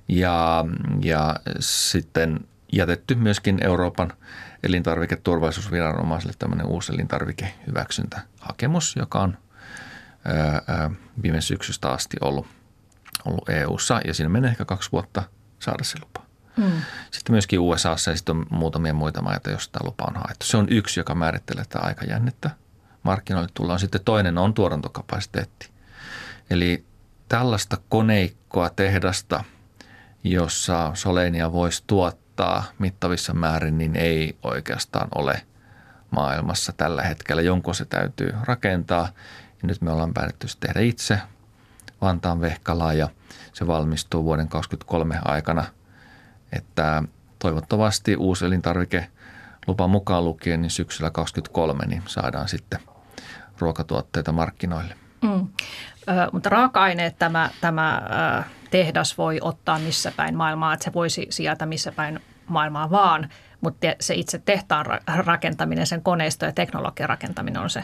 [0.07, 0.65] ja,
[1.01, 2.39] ja sitten
[2.73, 4.13] jätetty myöskin Euroopan
[4.63, 9.37] elintarviketurvallisuusviranomaiselle tämmöinen uusi elintarvikehyväksyntähakemus, joka on
[11.23, 12.47] viime syksystä asti ollut,
[13.25, 15.23] ollut EU-ssa ja siinä menee ehkä kaksi vuotta
[15.59, 16.26] saada se lupa.
[16.57, 16.71] Mm.
[17.11, 20.45] Sitten myöskin USAssa ja sitten on muutamia muita maita, joissa tämä lupa on haettu.
[20.45, 22.49] Se on yksi, joka määrittelee tätä aikajännettä.
[23.03, 23.79] Markkinoille tullaan.
[23.79, 25.69] Sitten toinen on tuotantokapasiteetti.
[26.49, 26.85] Eli
[27.29, 29.43] tällaista koneikkoa, tehdasta,
[30.23, 35.41] jossa Solenia voisi tuottaa mittavissa määrin, niin ei oikeastaan ole
[36.11, 37.41] maailmassa tällä hetkellä.
[37.41, 39.09] Jonkun se täytyy rakentaa
[39.61, 41.19] ja nyt me ollaan päätetty se tehdä itse
[42.01, 43.09] Vantaan Vehkalaa ja
[43.53, 45.65] se valmistuu vuoden 2023 aikana.
[46.53, 47.03] Että
[47.39, 49.07] toivottavasti uusi elintarvike
[49.67, 52.79] lupa mukaan lukien, niin syksyllä 2023 niin saadaan sitten
[53.59, 54.95] ruokatuotteita markkinoille.
[55.21, 55.47] Mm.
[56.09, 58.01] Ö, mutta raaka-aineet tämä, tämä
[58.39, 63.29] ö, tehdas voi ottaa missä päin maailmaa, että se voisi sijata missä päin maailmaa vaan,
[63.61, 67.83] mutta se itse tehtaan rakentaminen, sen koneisto ja teknologian rakentaminen on se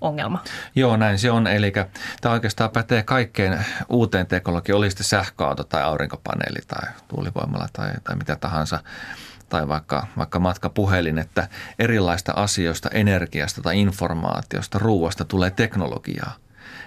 [0.00, 0.44] ongelma.
[0.74, 1.46] Joo, näin se on.
[1.46, 1.72] Eli
[2.20, 8.16] tämä oikeastaan pätee kaikkeen uuteen teknologiaan, oli sitten sähköauto tai aurinkopaneeli tai tuulivoimala tai, tai
[8.16, 8.78] mitä tahansa
[9.48, 16.34] tai vaikka, vaikka matkapuhelin, että erilaista asioista, energiasta tai informaatiosta, ruuasta tulee teknologiaa.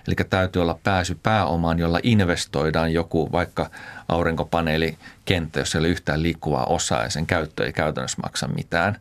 [0.07, 3.69] Eli täytyy olla pääsy pääomaan, jolla investoidaan joku vaikka
[4.07, 8.97] aurinkopaneelikenttä, jos ei ole yhtään liikkuvaa osaa ja sen käyttö ei käytännössä maksa mitään.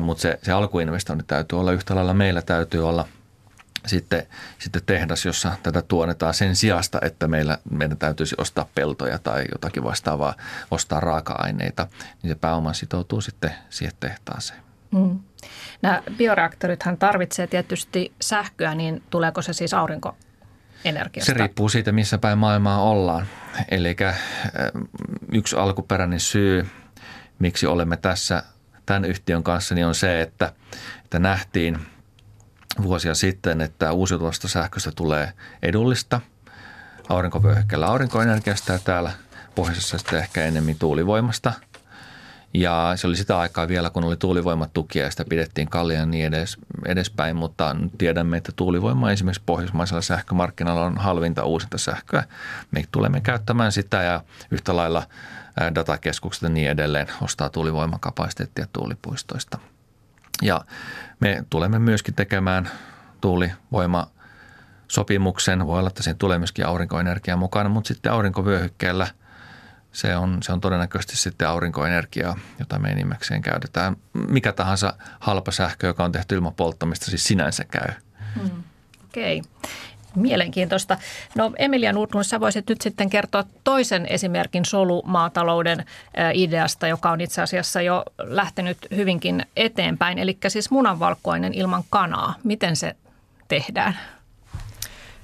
[0.00, 2.14] Mutta se, se alkuinvestointi täytyy olla yhtä lailla.
[2.14, 3.08] Meillä täytyy olla
[3.86, 4.26] sitten,
[4.58, 9.84] sitten tehdas, jossa tätä tuonetaan sen sijasta, että meillä, meidän täytyisi ostaa peltoja tai jotakin
[9.84, 10.34] vastaavaa,
[10.70, 11.86] ostaa raaka-aineita,
[12.22, 14.60] niin se pääoma sitoutuu sitten siihen tehtaaseen.
[14.90, 15.20] Mm.
[15.82, 20.16] Nämä bioreaktorithan tarvitsee tietysti sähköä, niin tuleeko se siis aurinko
[20.84, 21.32] Energiasta.
[21.32, 23.26] Se riippuu siitä, missä päin maailmaa ollaan.
[23.70, 24.20] Eli äh,
[25.32, 26.66] yksi alkuperäinen syy,
[27.38, 28.42] miksi olemme tässä
[28.86, 30.52] tämän yhtiön kanssa, niin on se, että,
[31.04, 31.78] että nähtiin–
[32.82, 36.20] vuosia sitten, että uusiutuvasta sähköstä tulee edullista
[37.08, 39.10] aurinkovyöhykkeellä aurinkoenergiasta ja täällä
[39.54, 41.52] pohjoisessa sitten ehkä enemmän tuulivoimasta.
[42.54, 46.56] Ja se oli sitä aikaa vielä, kun oli tuulivoimatukia ja sitä pidettiin kalliina niin edes,
[46.86, 52.24] edespäin, mutta tiedämme, että tuulivoima esimerkiksi pohjoismaisella sähkömarkkinalla on halvinta uusinta sähköä.
[52.70, 55.02] Me tulemme käyttämään sitä ja yhtä lailla
[55.74, 59.58] datakeskukset ja niin edelleen ostaa tuulivoimakapasiteettia tuulipuistoista–
[60.42, 60.64] ja
[61.20, 62.70] me tulemme myöskin tekemään
[63.20, 64.10] tuulivoima
[64.88, 65.66] sopimuksen.
[65.66, 69.06] Voi olla, että siihen tulee myöskin aurinkoenergia mukana, mutta sitten aurinkovyöhykkeellä
[69.92, 73.96] se on, se on todennäköisesti sitten aurinkoenergiaa, jota me enimmäkseen käytetään.
[74.12, 77.94] Mikä tahansa halpa sähkö, joka on tehty ilman polttamista, siis sinänsä käy.
[78.40, 78.62] Hmm.
[79.04, 79.38] Okei.
[79.38, 79.70] Okay.
[80.16, 80.98] Mielenkiintoista.
[81.34, 85.84] No Emilia Nordlund, sä voisit nyt sitten kertoa toisen esimerkin solumaatalouden
[86.34, 90.18] ideasta, joka on itse asiassa jo lähtenyt hyvinkin eteenpäin.
[90.18, 92.34] Eli siis munanvalkuainen ilman kanaa.
[92.44, 92.96] Miten se
[93.48, 93.98] tehdään?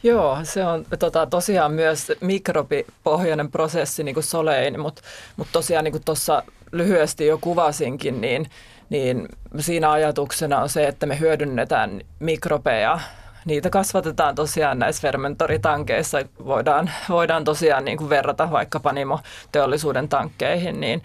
[0.03, 5.03] Joo, se on tota, tosiaan myös mikrobipohjainen prosessi niin kuin solein, mutta
[5.37, 8.51] mut tosiaan niin kuin tuossa lyhyesti jo kuvasinkin, niin,
[8.91, 9.29] niin
[9.59, 13.01] siinä ajatuksena on se, että me hyödynnetään mikrobeja
[13.45, 16.19] niitä kasvatetaan tosiaan näissä fermentoritankeissa.
[16.45, 21.03] Voidaan, voidaan tosiaan niin kuin verrata vaikka panimo-teollisuuden tankkeihin, niin,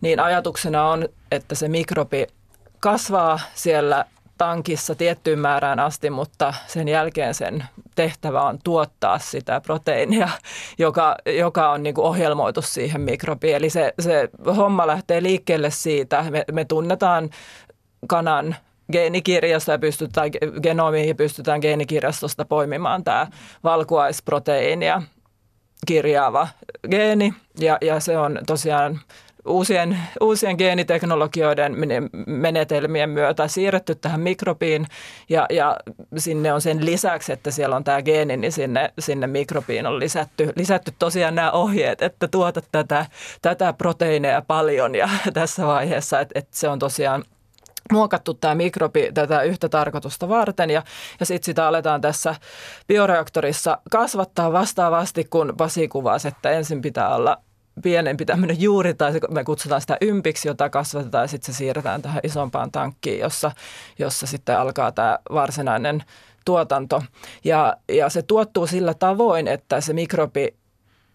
[0.00, 2.26] niin ajatuksena on, että se mikrobi
[2.80, 4.04] kasvaa siellä
[4.38, 10.28] tankissa tiettyyn määrään asti, mutta sen jälkeen sen tehtävä on tuottaa sitä proteiinia,
[10.78, 13.56] joka, joka on niin kuin ohjelmoitu siihen mikrobiin.
[13.56, 16.24] Eli se, se homma lähtee liikkeelle siitä.
[16.30, 17.30] Me, me tunnetaan
[18.06, 18.56] kanan
[18.92, 20.30] geenikirjasta ja pystytään,
[20.62, 23.26] genomiin ja pystytään geenikirjastosta poimimaan tämä
[23.64, 25.02] valkuaisproteiinia
[25.86, 26.48] kirjaava
[26.90, 27.34] geeni.
[27.58, 29.00] Ja, ja se on tosiaan
[29.46, 31.76] uusien, uusien geeniteknologioiden
[32.26, 34.86] menetelmien myötä siirretty tähän mikrobiin
[35.28, 35.76] ja, ja
[36.16, 40.52] sinne on sen lisäksi, että siellä on tämä geeni, niin sinne, sinne mikrobiin on lisätty,
[40.56, 43.06] lisätty tosiaan nämä ohjeet, että tuota tätä,
[43.42, 47.24] tätä proteiineja paljon ja tässä vaiheessa, että, että se on tosiaan–
[47.92, 50.82] muokattu tämä mikrobi tätä yhtä tarkoitusta varten ja,
[51.20, 52.34] ja sitten sitä aletaan tässä
[52.88, 57.38] bioreaktorissa kasvattaa vastaavasti, kun Pasi kuvasi, että ensin pitää olla
[57.82, 62.20] pienempi tämmöinen juuri, tai me kutsutaan sitä ympiksi, jota kasvatetaan ja sitten se siirretään tähän
[62.24, 63.52] isompaan tankkiin, jossa,
[63.98, 66.04] jossa sitten alkaa tämä varsinainen
[66.44, 67.02] tuotanto.
[67.44, 70.54] Ja, ja se tuottuu sillä tavoin, että se mikrobi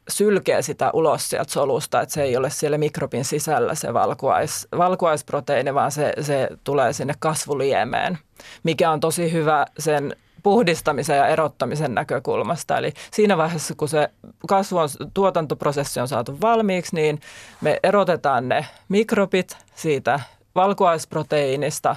[0.09, 5.73] sylkee sitä ulos sieltä solusta, että se ei ole siellä mikrobin sisällä se valkuais, valkuaisproteiini,
[5.73, 8.17] vaan se, se tulee sinne kasvuliemeen,
[8.63, 12.77] mikä on tosi hyvä sen puhdistamisen ja erottamisen näkökulmasta.
[12.77, 14.09] Eli siinä vaiheessa, kun se
[14.47, 17.21] kasvun tuotantoprosessi on saatu valmiiksi, niin
[17.61, 20.19] me erotetaan ne mikrobit siitä
[20.55, 21.95] valkuaisproteiinista,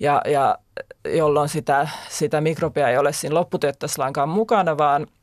[0.00, 0.58] ja, ja
[1.04, 5.06] jolloin sitä, sitä mikrobia ei ole siinä lopputyöttäessä lainkaan mukana, vaan–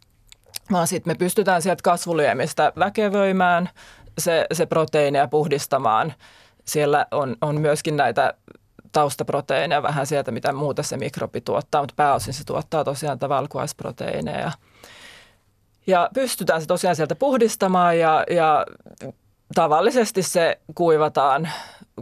[0.72, 3.70] vaan sitten me pystytään sieltä kasvuliemistä väkevöimään
[4.18, 6.14] se, se proteiini ja puhdistamaan.
[6.66, 8.34] Siellä on, on myöskin näitä
[8.92, 14.52] taustaproteiineja vähän sieltä, mitä muuta se mikrobi tuottaa, mutta pääosin se tuottaa tosiaan valkuaisproteiineja.
[15.88, 18.66] Ja pystytään se tosiaan sieltä puhdistamaan ja, ja
[19.56, 21.50] tavallisesti se kuivataan,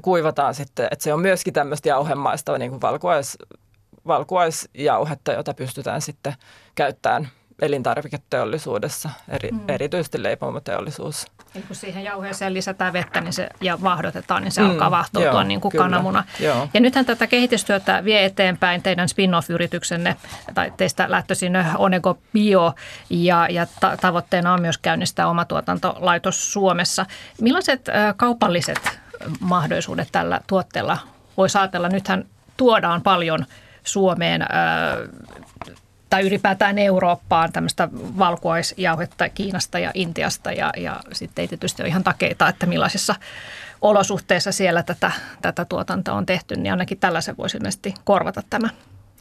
[0.01, 3.37] kuivataan sitten, että se on myöskin tämmöistä jauhemaista niin kuin valkuais,
[4.07, 6.33] valkuaisjauhetta, jota pystytään sitten
[6.75, 7.29] käyttämään
[7.61, 9.59] elintarviketeollisuudessa, eri, mm.
[9.67, 11.27] erityisesti leipomoteollisuus.
[11.55, 15.31] Eli kun siihen jauheeseen lisätään vettä niin se, ja vahdotetaan, niin se mm, alkaa vahtoutua
[15.31, 16.23] joo, niin kuin kyllä, kananmuna.
[16.39, 16.69] Joo.
[16.73, 20.15] Ja nythän tätä kehitystyötä vie eteenpäin teidän spin-off-yrityksenne,
[20.53, 22.73] tai teistä lähtöisin Onego Bio,
[23.09, 27.05] ja, ja ta- tavoitteena on myös käynnistää oma tuotantolaitos Suomessa.
[27.41, 28.99] Millaiset äh, kaupalliset
[29.39, 30.97] mahdollisuudet tällä tuotteella
[31.37, 31.89] voisi ajatella?
[31.89, 32.25] Nythän
[32.57, 33.45] tuodaan paljon
[33.83, 34.47] Suomeen äh,
[36.09, 42.03] tai ylipäätään Eurooppaan tämmöistä valkuaisjauhetta Kiinasta ja Intiasta ja, ja sitten ei tietysti ole ihan
[42.03, 43.15] takeita, että millaisissa
[43.81, 48.69] olosuhteissa siellä tätä, tätä tuotantoa on tehty, niin ainakin tällaisen voisi ilmeisesti korvata tämä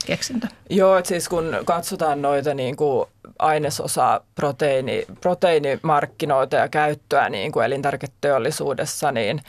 [0.07, 0.46] keksintö.
[0.70, 3.07] Joo, että siis kun katsotaan noita niin kuin
[3.38, 9.42] ainesosa proteiini, proteiinimarkkinoita ja käyttöä niin kuin elintarviketeollisuudessa, niin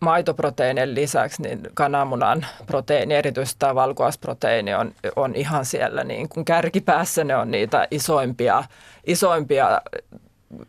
[0.00, 7.24] maitoproteiinin lisäksi niin kananmunan proteiini, erityisesti tämä valkuaisproteiini on, on ihan siellä niin kuin kärkipäässä.
[7.24, 8.64] Ne on niitä isoimpia,
[9.06, 9.80] isoimpia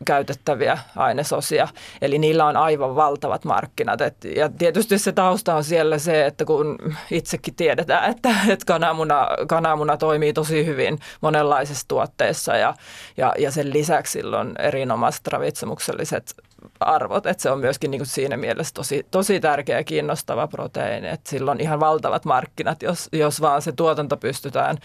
[0.04, 1.68] käytettäviä ainesosia.
[2.02, 4.00] Eli niillä on aivan valtavat markkinat.
[4.00, 6.78] Et, ja tietysti se tausta on siellä se, että kun
[7.10, 12.74] itsekin tiedetään, että, että kananmuna, kananmuna toimii tosi hyvin monenlaisissa tuotteissa ja,
[13.16, 16.34] ja, ja sen lisäksi sillä on erinomaiset ravitsemukselliset
[16.80, 21.08] arvot, että se on myöskin niin kuin siinä mielessä tosi, tosi tärkeä ja kiinnostava proteiini,
[21.08, 24.78] että sillä on ihan valtavat markkinat, jos, jos vaan se tuotanto pystytään,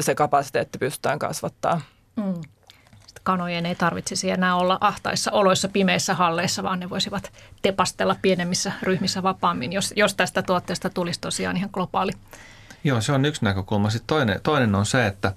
[0.00, 1.80] se kapasiteetti pystytään kasvattaa.
[2.16, 2.34] Mm.
[3.22, 9.22] Kanojen ei tarvitsisi enää olla ahtaissa oloissa pimeissä halleissa, vaan ne voisivat tepastella pienemmissä ryhmissä
[9.22, 12.12] vapaammin, jos, jos tästä tuotteesta tulisi tosiaan ihan globaali
[12.86, 13.90] Joo, se on yksi näkökulma.
[13.90, 15.32] Sitten toinen, toinen on se, että,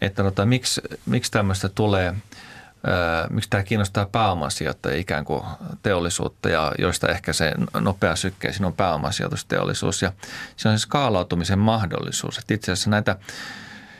[0.00, 2.14] että tota, miksi, miksi tämmöistä tulee–
[3.30, 5.42] miksi tämä kiinnostaa pääomasijoittajia ikään kuin
[5.82, 10.12] teollisuutta ja joista ehkä se nopea sykkeisin on pääomasijoitusteollisuus ja
[10.56, 12.38] se on se skaalautumisen mahdollisuus.
[12.38, 13.16] Että itse asiassa näitä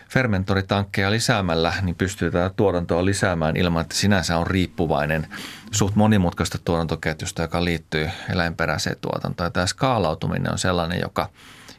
[0.09, 5.27] fermentoritankkeja lisäämällä niin pystyy tätä tuotantoa lisäämään ilman, että sinänsä on riippuvainen
[5.71, 9.47] suht monimutkaista tuotantoketjusta, joka liittyy eläinperäiseen tuotantoon.
[9.47, 11.29] Ja tämä skaalautuminen on sellainen, joka–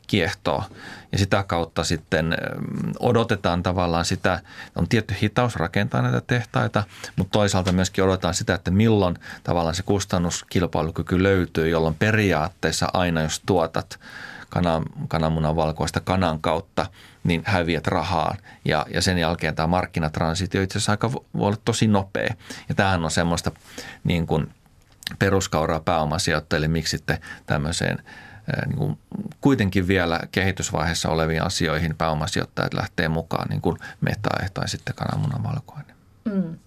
[0.07, 0.63] kiehtoo.
[1.11, 4.39] Ja sitä kautta sitten mm, odotetaan tavallaan sitä,
[4.75, 6.83] on tietty hitaus rakentaa näitä tehtaita,
[7.15, 13.41] mutta toisaalta myöskin odotetaan sitä, että milloin tavallaan se kustannuskilpailukyky löytyy, jolloin periaatteessa aina jos
[13.45, 13.99] tuotat
[14.49, 16.85] kanan, kananmunan valkoista kanan kautta,
[17.23, 18.35] niin häviät rahaa.
[18.65, 22.33] Ja, ja sen jälkeen tämä markkinatransitio itse asiassa aika voi olla tosi nopea.
[22.69, 23.51] Ja tämähän on semmoista
[24.03, 24.51] niin kuin
[25.19, 28.03] peruskauraa pääomasijoittajille, miksi sitten tämmöiseen–
[28.65, 28.97] niin kuin
[29.41, 35.95] kuitenkin vielä kehitysvaiheessa oleviin asioihin pääomasijoittajat lähtee mukaan, niin kuin meta tai sitten kananmunan valkoinen.
[36.25, 36.57] Mm.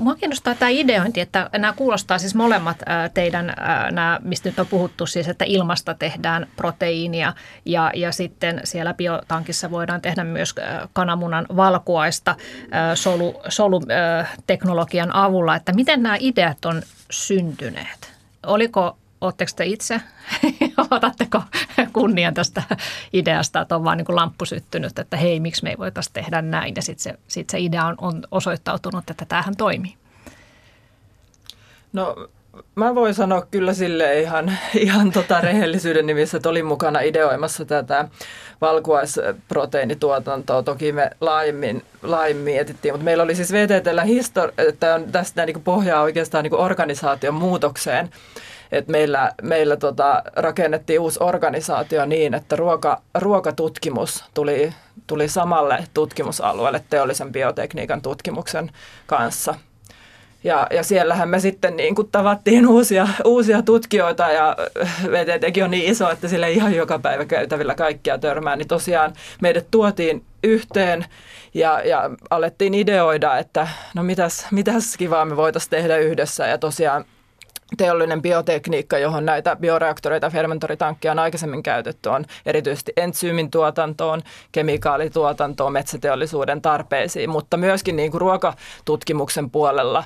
[0.00, 2.76] Mua kiinnostaa tämä ideointi, että nämä kuulostaa siis molemmat
[3.14, 3.54] teidän,
[3.90, 7.32] nämä, mistä nyt on puhuttu siis, että ilmasta tehdään proteiinia
[7.64, 10.54] ja, ja sitten siellä biotankissa voidaan tehdä myös
[10.92, 12.36] kananmunan valkuaista
[12.94, 18.12] solu, soluteknologian avulla, että miten nämä ideat on syntyneet?
[18.46, 20.00] Oliko Oletteko te itse,
[20.90, 21.42] otatteko
[21.92, 22.62] kunnian tästä
[23.12, 26.42] ideasta, että on vaan niin kuin lamppu syttynyt, että hei, miksi me ei voitaisiin tehdä
[26.42, 26.72] näin.
[26.76, 29.94] Ja sitten se, sit se idea on, on osoittautunut, että tämähän toimii.
[31.92, 32.28] No
[32.74, 38.08] mä voin sanoa kyllä sille ihan, ihan tota rehellisyyden nimissä, että olin mukana ideoimassa tätä
[38.60, 40.62] valkuaisproteiinituotantoa.
[40.62, 45.62] Toki me laajemmin, laajemmin mietittiin, mutta meillä oli siis VTTllä histori- että on tästä niin
[45.62, 48.10] pohjaa oikeastaan niin organisaation muutokseen
[48.76, 54.72] että meillä, meillä tota, rakennettiin uusi organisaatio niin, että ruoka, ruokatutkimus tuli,
[55.06, 58.70] tuli samalle tutkimusalueelle teollisen biotekniikan tutkimuksen
[59.06, 59.54] kanssa.
[60.44, 64.56] Ja, ja siellähän me sitten niin kuin tavattiin uusia, uusia tutkijoita ja
[65.10, 68.56] VTTkin on niin iso, että sille ihan joka päivä käytävillä kaikkia törmää.
[68.56, 71.04] Niin tosiaan meidät tuotiin yhteen
[71.54, 76.46] ja, ja alettiin ideoida, että no mitäs, mitäs kivaa me voitaisiin tehdä yhdessä.
[76.46, 77.04] Ja tosiaan
[77.76, 84.22] teollinen biotekniikka, johon näitä bioreaktoreita ja fermentoritankkeja on aikaisemmin käytetty, on erityisesti entsyymin tuotantoon,
[84.52, 90.04] kemikaalituotantoon, metsäteollisuuden tarpeisiin, mutta myöskin niin kuin ruokatutkimuksen puolella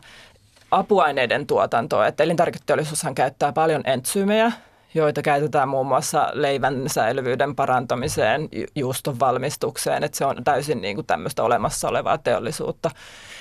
[0.71, 2.07] apuaineiden tuotantoa.
[2.07, 4.53] Että elintarviketeollisuushan käyttää paljon entsyymejä,
[4.99, 11.07] joita käytetään muun muassa leivän säilyvyyden parantamiseen, juuston valmistukseen, että se on täysin niin kuin
[11.07, 12.91] tämmöistä olemassa olevaa teollisuutta.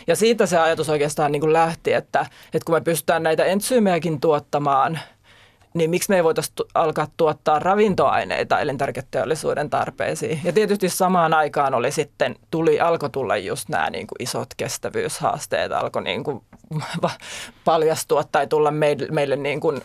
[0.07, 2.19] Ja siitä se ajatus oikeastaan niin kuin lähti, että,
[2.53, 4.99] että kun me pystytään näitä entsyymejäkin tuottamaan–
[5.77, 10.39] niin miksi me ei voitaisiin alkaa tuottaa ravintoaineita elintarviketeollisuuden tarpeisiin.
[10.43, 15.71] Ja tietysti samaan aikaan oli sitten, tuli, alkoi tulla just nämä niin kuin isot kestävyyshaasteet,
[15.71, 16.41] alkoi niin kuin
[17.65, 19.81] paljastua tai tulla meille, meille niin kuin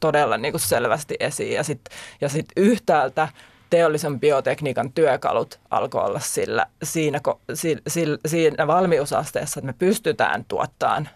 [0.00, 1.54] todella niin kuin selvästi esiin.
[1.54, 3.28] Ja sitten ja sit yhtäältä
[3.70, 7.20] teollisen biotekniikan työkalut alkoi olla sillä, siinä,
[7.88, 11.08] siinä, siinä valmiusasteessa, että me pystytään tuottamaan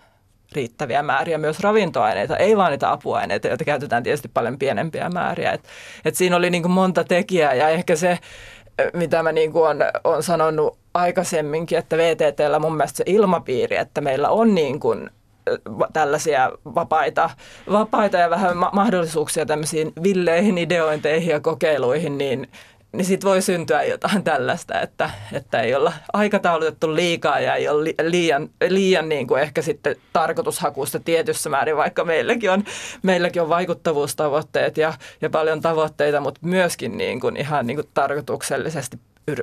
[0.53, 5.53] riittäviä määriä myös ravintoaineita, ei vaan niitä apuaineita, joita käytetään tietysti paljon pienempiä määriä.
[5.53, 5.65] Et,
[6.05, 8.19] et siinä oli niin monta tekijää ja ehkä se,
[8.93, 14.01] mitä mä niin kuin on, on sanonut aikaisemminkin, että VTTllä mun mielestä se ilmapiiri, että
[14.01, 15.11] meillä on niin kuin
[15.93, 17.31] tällaisia vapaita,
[17.73, 22.49] vapaita ja vähän ma- mahdollisuuksia tämmöisiin villeihin ideointeihin ja kokeiluihin, niin
[22.93, 27.95] niin sitten voi syntyä jotain tällaista, että, että ei olla aikataulutettu liikaa ja ei ole
[28.03, 32.65] liian, liian niin kuin ehkä sitten tarkoitushakuista tietyssä määrin, vaikka meilläkin on,
[33.03, 38.99] meilläkin on vaikuttavuustavoitteet ja, ja paljon tavoitteita, mutta myöskin niin kuin ihan niin kuin tarkoituksellisesti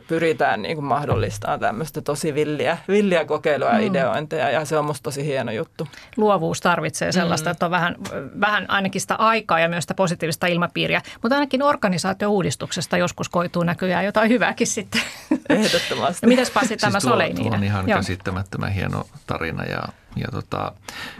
[0.07, 3.85] pyritään niin kuin mahdollistamaan tämmöistä tosi villiä, villiä kokeilua ja mm.
[3.85, 5.87] ideointeja ja se on musta tosi hieno juttu.
[6.17, 7.51] Luovuus tarvitsee sellaista, mm.
[7.51, 7.95] että on vähän,
[8.39, 14.05] vähän ainakin sitä aikaa ja myös sitä positiivista ilmapiiriä, mutta ainakin organisaatio-uudistuksesta joskus koituu näkyään
[14.05, 15.01] jotain hyvääkin sitten.
[15.49, 16.27] Ehdottomasti.
[16.35, 17.97] Mitäs Pasi tämä siis tuo, tuo on ihan Joo.
[17.97, 19.83] käsittämättömän hieno tarina ja
[20.17, 20.71] ja tota,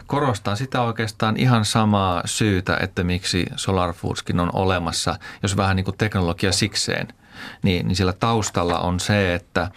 [0.08, 5.84] korostan sitä oikeastaan ihan samaa syytä, että miksi Solar Foodskin on olemassa, jos vähän niin
[5.84, 7.08] kuin teknologia sikseen–
[7.64, 9.72] niin, niin sillä taustalla on se, että,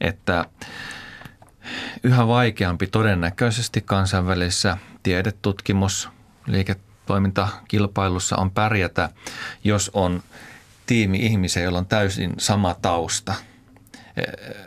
[0.00, 0.44] että
[2.02, 6.08] yhä vaikeampi todennäköisesti kansainvälisessä tiedetutkimus,
[6.46, 9.10] liiketoimintakilpailussa on pärjätä,
[9.64, 10.22] jos on
[10.86, 13.34] tiimi ihmisiä, joilla on täysin sama tausta.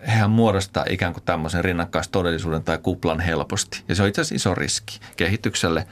[0.08, 3.84] Hehän muodostaa ikään kuin tämmöisen rinnakkaistodellisuuden tai kuplan helposti.
[3.88, 5.88] Ja se on itse asiassa iso riski kehitykselle.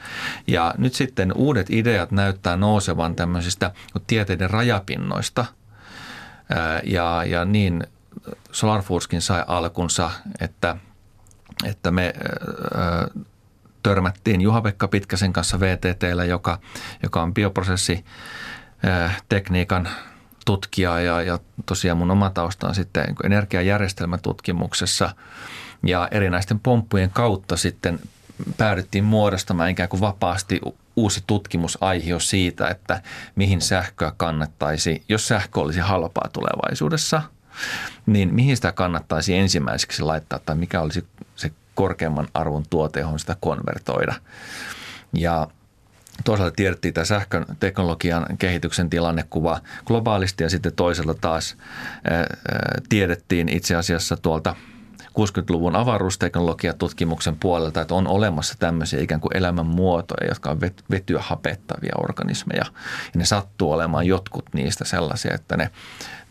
[0.46, 3.70] Ja nyt sitten uudet ideat näyttää nousevan tämmöisistä
[4.06, 5.44] tieteiden rajapinnoista–
[6.84, 7.86] ja, ja niin
[8.52, 10.76] Solar Foodskin sai alkunsa, että,
[11.64, 12.12] että me
[13.82, 16.58] törmättiin Juha-Pekka Pitkäsen kanssa VTTllä, joka,
[17.02, 19.88] joka on bioprosessitekniikan
[20.44, 25.14] tutkija ja, ja tosiaan mun oma tausta on sitten niin energiajärjestelmätutkimuksessa.
[25.86, 28.00] Ja erinäisten pomppujen kautta sitten
[28.56, 30.60] päädyttiin muodostamaan ikään kuin vapaasti
[30.96, 33.02] uusi tutkimusaihio siitä, että
[33.36, 37.22] mihin sähköä kannattaisi, jos sähkö olisi halpaa tulevaisuudessa,
[38.06, 43.36] niin mihin sitä kannattaisi ensimmäiseksi laittaa tai mikä olisi se korkeamman arvon tuote, johon sitä
[43.40, 44.14] konvertoida.
[45.12, 45.48] Ja
[46.24, 51.56] toisaalta tiedettiin tämä sähkön teknologian kehityksen tilannekuva globaalisti ja sitten toisaalta taas
[52.88, 54.56] tiedettiin itse asiassa tuolta
[55.18, 60.60] 60-luvun avaruusteknologiatutkimuksen puolelta, että on olemassa tämmöisiä ikään kuin elämänmuotoja, jotka on
[60.90, 62.64] vetyä hapettavia organismeja.
[63.14, 65.70] Ja ne sattuu olemaan jotkut niistä sellaisia, että ne,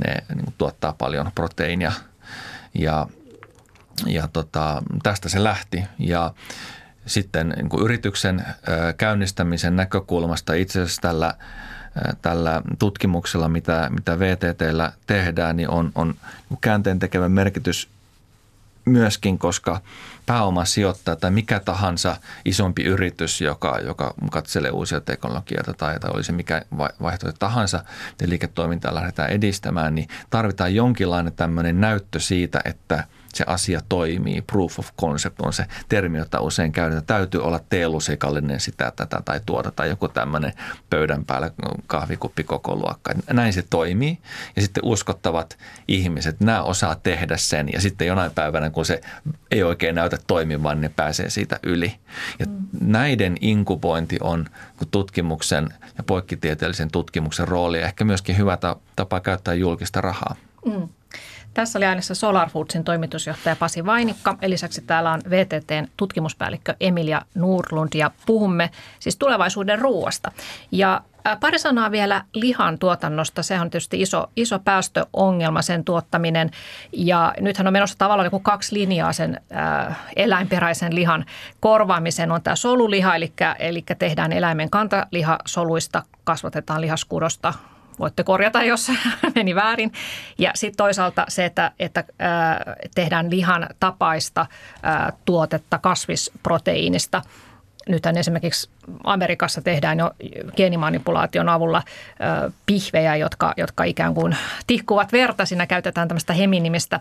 [0.08, 1.92] ne niin tuottaa paljon proteiinia
[2.74, 3.08] ja,
[4.06, 5.84] ja tota, tästä se lähti.
[6.00, 6.34] Ja
[7.06, 8.46] sitten niin kuin yrityksen
[8.98, 11.34] käynnistämisen näkökulmasta itse asiassa tällä,
[12.22, 16.16] tällä tutkimuksella, mitä, mitä VTTllä tehdään, niin on, on
[16.62, 17.90] käänteen tekevä merkitys
[18.86, 19.82] myöskin, koska
[20.26, 26.62] pääomasijoittaja tai mikä tahansa isompi yritys, joka, joka katselee uusia teknologioita tai, tai olisi mikä
[26.78, 27.84] vaihtoehto tahansa,
[28.22, 33.04] ja liiketoimintaa lähdetään edistämään, niin tarvitaan jonkinlainen tämmöinen näyttö siitä, että–
[33.36, 34.42] se asia toimii.
[34.42, 37.06] Proof of concept on se termi, jota usein käytetään.
[37.06, 40.54] Täytyy olla teelusikallinen sitä, tätä tai tuota tai joku tämmöinen
[40.90, 41.52] pöydän päällä
[41.88, 43.14] kahvikuppi koko luokka.
[43.34, 44.18] Näin se toimii.
[44.56, 45.58] Ja sitten uskottavat
[45.88, 47.70] ihmiset, nämä osaa tehdä sen.
[47.74, 49.02] Ja sitten jonain päivänä, kun se
[49.52, 51.96] ei oikein näytä toimivan, ne pääsee siitä yli.
[52.40, 52.68] Ja mm.
[52.82, 54.46] näiden inkubointi on
[54.92, 58.58] tutkimuksen ja poikkitieteellisen tutkimuksen rooli ja ehkä myöskin hyvä
[58.96, 60.36] tapa käyttää julkista rahaa.
[60.66, 60.90] Mm.
[61.54, 64.38] Tässä oli äänessä Solar Foodsin toimitusjohtaja Pasi Vainikka.
[64.46, 70.32] Lisäksi täällä on VTTn tutkimuspäällikkö Emilia Nurlund ja puhumme siis tulevaisuuden ruoasta.
[70.72, 71.02] Ja
[71.40, 73.44] Pari sanaa vielä lihan tuotannosta.
[73.44, 76.52] Se on tietysti iso, iso päästöongelma sen tuottaminen.
[76.94, 81.26] Ja nythän on menossa tavallaan joku kaksi linjaa sen äh, eläinperäisen lihan
[81.60, 82.32] korvaamisen.
[82.32, 87.54] On tämä soluliha, eli, eli tehdään eläimen kantalihasoluista, kasvatetaan lihaskudosta
[88.00, 88.92] voitte korjata, jos
[89.36, 89.92] meni väärin.
[90.38, 92.04] Ja sitten toisaalta se, että, että
[92.96, 94.46] tehdään lihan tapaista
[95.26, 97.22] tuotetta kasvisproteiinista.
[97.90, 98.70] Nythän esimerkiksi
[99.04, 100.12] Amerikassa tehdään jo
[100.56, 101.84] geenimanipulaation avulla
[102.66, 104.38] pihvejä, jotka, jotka ikään kuin
[104.68, 105.46] tihkuvat verta.
[105.46, 107.00] Siinä käytetään tämmöistä heminimistä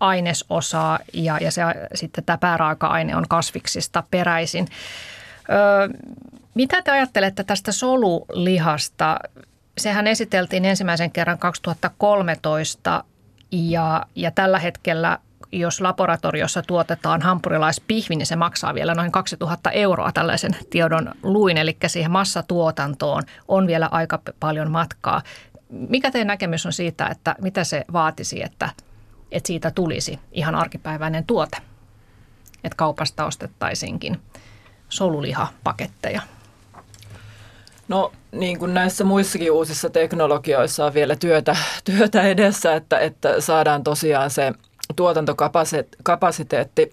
[0.00, 1.62] ainesosaa ja, ja se,
[1.94, 4.68] sitten tämä pääraaka-aine on kasviksista peräisin.
[6.54, 9.18] mitä te ajattelette tästä solulihasta?
[9.78, 13.04] Sehän esiteltiin ensimmäisen kerran 2013
[13.52, 15.18] ja, ja tällä hetkellä
[15.52, 21.76] jos laboratoriossa tuotetaan hampurilaispihvi, niin se maksaa vielä noin 2000 euroa tällaisen tiedon luin, eli
[21.86, 25.22] siihen massatuotantoon on vielä aika paljon matkaa.
[25.70, 28.68] Mikä teidän näkemys on siitä, että mitä se vaatisi, että,
[29.32, 31.56] että siitä tulisi ihan arkipäiväinen tuote,
[32.64, 34.20] että kaupasta ostettaisiinkin
[34.88, 36.22] solulihapaketteja?
[37.88, 43.84] No niin kuin näissä muissakin uusissa teknologioissa on vielä työtä, työtä edessä, että, että saadaan
[43.84, 44.52] tosiaan se
[44.96, 46.92] tuotantokapasiteetti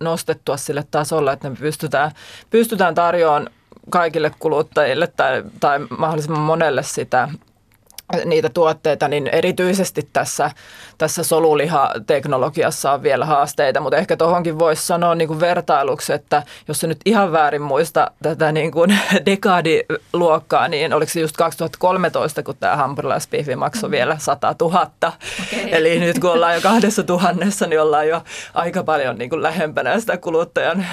[0.00, 2.10] nostettua sille tasolle, että me pystytään,
[2.50, 3.50] pystytään tarjoamaan
[3.90, 7.28] kaikille kuluttajille tai, tai mahdollisimman monelle sitä
[8.24, 10.50] niitä tuotteita, niin erityisesti tässä,
[10.98, 16.80] tässä solulihateknologiassa on vielä haasteita, mutta ehkä tuohonkin voisi sanoa niin kuin vertailuksi, että jos
[16.80, 22.56] se nyt ihan väärin muista tätä niin kuin dekadiluokkaa, niin oliko se just 2013, kun
[22.60, 24.90] tämä hampurilaispihvi maksoi vielä 100 000.
[25.02, 25.70] Okay.
[25.70, 28.22] Eli nyt kun ollaan jo kahdessa tuhannessa, niin ollaan jo
[28.54, 30.86] aika paljon niin kuin lähempänä sitä kuluttajan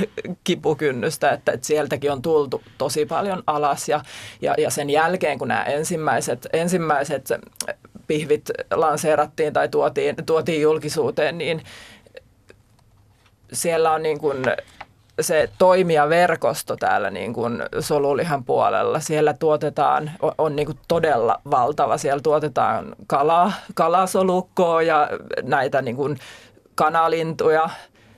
[0.43, 4.01] kipukynnystä, että, että sieltäkin on tultu tosi paljon alas ja,
[4.41, 7.54] ja, ja sen jälkeen, kun nämä ensimmäiset, ensimmäiset ensimmäiset
[8.08, 11.64] pihvit lanseerattiin tai tuotiin, tuotiin julkisuuteen, niin
[13.54, 14.43] siellä on niin kuin
[15.22, 18.99] se toimijaverkosto täällä niin kuin solulihan puolella.
[18.99, 21.97] Siellä tuotetaan, on, on niin kuin todella valtava.
[21.97, 25.10] Siellä tuotetaan kalaa, kalasolukkoa ja
[25.41, 26.18] näitä niin kuin
[26.76, 27.70] kanalintuja–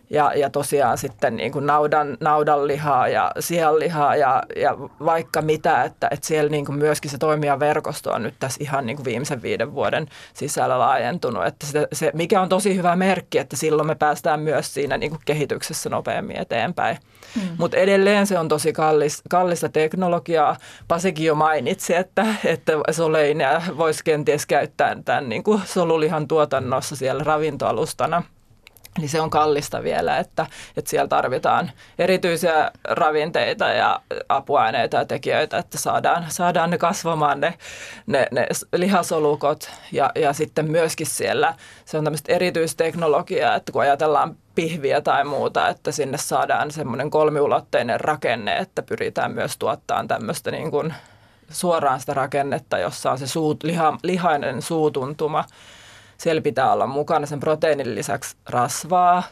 [0.10, 6.08] ja, ja tosiaan sitten niin kuin naudan, naudanlihaa ja sianlihaa ja, ja vaikka mitä, että,
[6.12, 7.18] että siellä niin kuin myöskin se
[7.60, 11.46] verkosto on nyt tässä ihan niin kuin viimeisen viiden vuoden sisällä laajentunut.
[11.46, 15.10] Että se, se, mikä on tosi hyvä merkki, että silloin me päästään myös siinä niin
[15.10, 16.98] kuin kehityksessä nopeammin eteenpäin.
[17.36, 17.42] Mm.
[17.58, 20.58] Mutta edelleen se on tosi kallis, kallista teknologiaa.
[20.88, 27.24] Pasikin jo mainitsi, että, että Soleinia voisi kenties käyttää tämän niin kuin solulihan tuotannossa siellä
[27.24, 28.24] ravintoalustana–
[28.98, 30.46] niin se on kallista vielä, että,
[30.78, 37.54] että siellä tarvitaan erityisiä ravinteita ja apuaineita ja tekijöitä, että saadaan, saadaan ne kasvamaan ne,
[38.08, 41.56] ne, ne lihasolukot ja, ja sitten myöskin siellä.
[41.86, 48.00] Se on tämmöistä erityisteknologiaa, että kun ajatellaan pihviä tai muuta, että sinne saadaan semmoinen kolmiulotteinen
[48.00, 50.94] rakenne, että pyritään myös tuottamaan tämmöistä niin kuin
[51.50, 55.44] suoraan sitä rakennetta, jossa on se suut, liha, lihainen suutuntuma–
[56.18, 59.24] siellä pitää olla mukana sen proteiinin lisäksi rasvaa,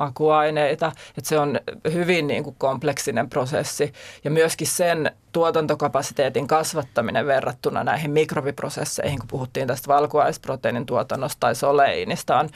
[0.00, 0.92] makuaineita.
[1.18, 1.60] Että se on
[1.92, 3.92] hyvin niin kuin kompleksinen prosessi
[4.24, 12.38] ja myöskin sen tuotantokapasiteetin kasvattaminen verrattuna näihin mikrobiprosesseihin, kun puhuttiin tästä valkuaisproteiinin tuotannosta tai soleinista,
[12.38, 12.48] on,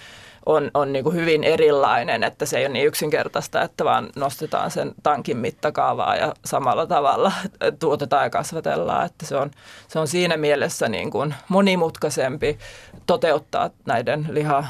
[0.46, 4.70] on, on niin kuin hyvin erilainen, että se ei ole niin yksinkertaista, että vaan nostetaan
[4.70, 7.32] sen tankin mittakaavaa ja samalla tavalla
[7.78, 9.50] tuotetaan ja kasvatellaan, että se on,
[9.88, 12.58] se on siinä mielessä niin kuin monimutkaisempi
[13.06, 14.64] toteuttaa näiden liha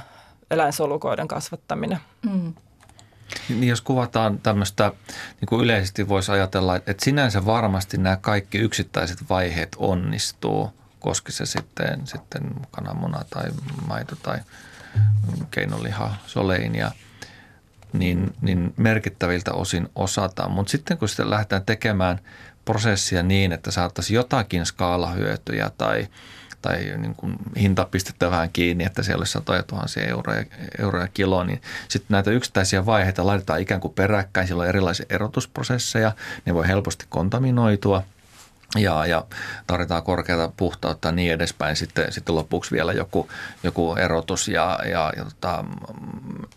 [0.50, 1.98] eläinsolukoiden kasvattaminen.
[2.30, 2.54] Mm.
[3.48, 4.92] Niin jos kuvataan tämmöistä,
[5.40, 10.70] niin kuin yleisesti voisi ajatella, että sinänsä varmasti nämä kaikki yksittäiset vaiheet onnistuu,
[11.00, 13.44] koska se sitten, sitten kananmuna tai
[13.86, 14.38] maito tai
[15.50, 16.90] keinoliha, soleinia,
[17.92, 20.50] niin, niin merkittäviltä osin osataan.
[20.50, 22.20] Mutta sitten kun sitten lähdetään tekemään
[22.64, 26.06] prosessia niin, että saataisiin jotakin skaalahyötyjä tai–
[26.64, 30.44] tai niin kuin hinta pistetään vähän kiinni, että siellä olisi satoja tuhansia euroja,
[30.78, 34.46] euroja kilo, niin sitten näitä yksittäisiä vaiheita laitetaan ikään kuin peräkkäin.
[34.46, 36.12] Siellä on erilaisia erotusprosesseja,
[36.46, 38.02] ne voi helposti kontaminoitua
[38.76, 39.24] ja, ja
[39.66, 41.76] tarvitaan korkeata puhtautta ja niin edespäin.
[41.76, 43.28] Sitten, sitten lopuksi vielä joku,
[43.62, 45.64] joku erotus ja, ja, ja tota,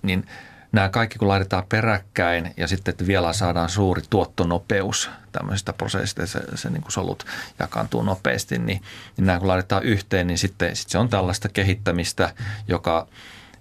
[0.01, 0.27] niin–
[0.71, 6.39] nämä kaikki kun laitetaan peräkkäin ja sitten että vielä saadaan suuri tuottonopeus tämmöisistä prosessista, se,
[6.55, 7.25] se niin solut
[7.59, 8.81] jakaantuu nopeasti, niin,
[9.17, 12.33] niin nämä kun laitetaan yhteen, niin sitten, sitten se on tällaista kehittämistä,
[12.67, 13.07] joka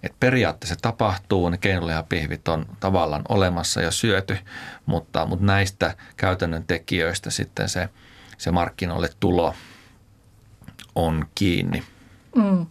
[0.02, 4.38] että periaatteessa tapahtuu, ne keinolihapihvit on tavallaan olemassa ja syöty,
[4.86, 7.88] mutta, mutta näistä käytännön tekijöistä sitten se,
[8.38, 9.54] se markkinoille tulo
[10.94, 11.82] on kiinni.
[12.36, 12.66] Mm.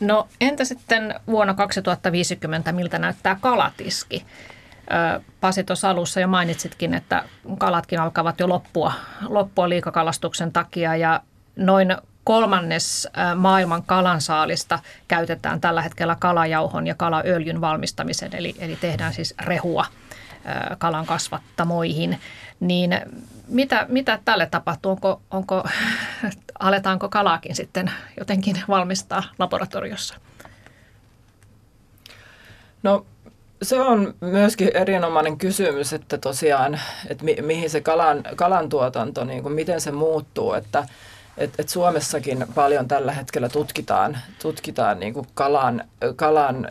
[0.00, 4.26] No entä sitten vuonna 2050, miltä näyttää kalatiski?
[5.40, 7.24] Pasi tuossa alussa jo mainitsitkin, että
[7.58, 8.92] kalatkin alkavat jo loppua,
[9.28, 11.20] loppua liikakalastuksen takia ja
[11.56, 14.78] noin kolmannes maailman kalansaalista
[15.08, 19.86] käytetään tällä hetkellä kalajauhon ja kalaöljyn valmistamiseen, eli, eli tehdään siis rehua
[20.78, 22.20] kalan kasvattamoihin.
[22.60, 23.00] Niin
[23.50, 24.90] mitä, mitä tälle tapahtuu?
[24.90, 25.64] Onko, onko,
[26.58, 30.14] aletaanko kalaakin sitten jotenkin valmistaa laboratoriossa?
[32.82, 33.06] No
[33.62, 39.42] se on myöskin erinomainen kysymys, että tosiaan, että mi, mihin se kalan, kalan tuotanto, niin
[39.42, 40.86] kuin miten se muuttuu, että
[41.36, 45.84] et, et Suomessakin paljon tällä hetkellä tutkitaan, tutkitaan niin kuin kalan,
[46.16, 46.68] kalan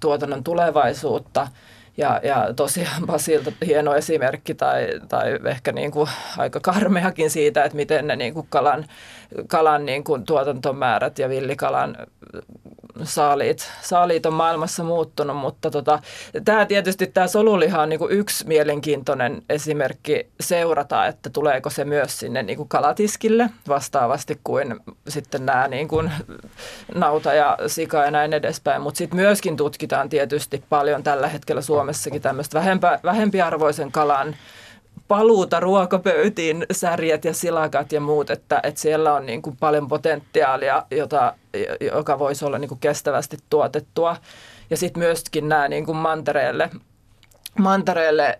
[0.00, 1.48] tuotannon tulevaisuutta–
[1.98, 7.76] ja, ja tosiaan Basilta hieno esimerkki tai, tai ehkä niin kuin aika karmeakin siitä, että
[7.76, 8.84] miten ne niin kuin kalan,
[9.48, 11.96] kalan niin kuin tuotantomäärät ja villikalan
[13.02, 15.98] saaliit, saaliit on maailmassa muuttunut, mutta tota,
[16.44, 22.18] tämä tietysti tämä soluliha on niin kuin yksi mielenkiintoinen esimerkki seurata, että tuleeko se myös
[22.18, 26.12] sinne niin kuin kalatiskille vastaavasti kuin sitten nämä niin kuin
[26.94, 32.22] nauta ja sika ja näin edespäin, mutta sitten myöskin tutkitaan tietysti paljon tällä hetkellä Suomessakin
[32.22, 32.62] tämmöistä
[33.04, 34.36] vähempiarvoisen kalan
[35.08, 40.86] paluuta ruokapöytiin, särjet ja silakat ja muut, että, että siellä on niin kuin paljon potentiaalia,
[40.90, 41.34] jota,
[41.80, 44.16] joka voisi olla niin kuin kestävästi tuotettua.
[44.70, 46.70] Ja sitten myöskin nämä niin kuin mantereelle,
[47.58, 48.38] mantereelle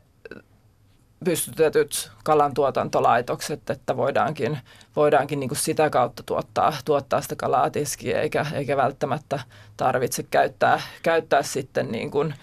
[1.24, 4.58] pystytetyt kalantuotantolaitokset, että voidaankin,
[4.96, 9.40] voidaankin niin kuin sitä kautta tuottaa, tuottaa sitä kalaa tiskiin, eikä, eikä välttämättä
[9.76, 12.34] tarvitse käyttää, käyttää sitten niin kuin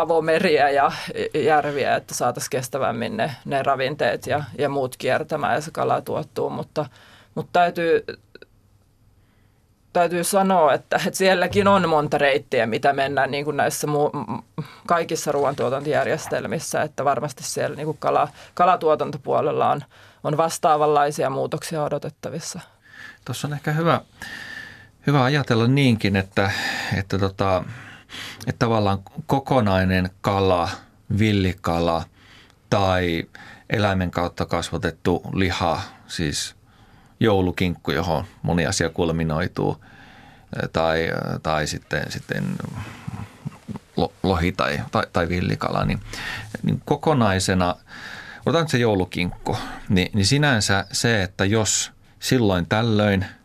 [0.00, 0.92] avomeriä ja
[1.34, 6.50] järviä, että saataisiin kestävämmin ne, ne ravinteet ja, ja muut kiertämään ja se kala tuottuu,
[6.50, 6.86] mutta,
[7.34, 8.04] mutta täytyy,
[9.92, 14.12] täytyy sanoa, että, että sielläkin on monta reittiä, mitä mennään niin kuin näissä muu,
[14.86, 19.80] kaikissa ruoantuotantojärjestelmissä, että varmasti siellä niin kuin kala, kalatuotantopuolella on,
[20.24, 22.60] on vastaavanlaisia muutoksia odotettavissa.
[23.24, 24.00] Tuossa on ehkä hyvä,
[25.06, 26.50] hyvä ajatella niinkin, että,
[26.98, 27.64] että tota,
[28.46, 30.68] että tavallaan kokonainen kala,
[31.18, 32.04] villikala
[32.70, 33.24] tai
[33.70, 36.56] eläimen kautta kasvatettu liha, siis
[37.20, 39.84] joulukinkku, johon moni asia kulminoituu,
[40.72, 41.08] tai,
[41.42, 42.44] tai sitten, sitten
[44.22, 46.00] lohi tai, tai, tai villikala, niin,
[46.62, 47.76] niin kokonaisena,
[48.46, 49.56] otan se joulukinkku,
[49.88, 53.26] niin, niin sinänsä se, että jos silloin tällöin–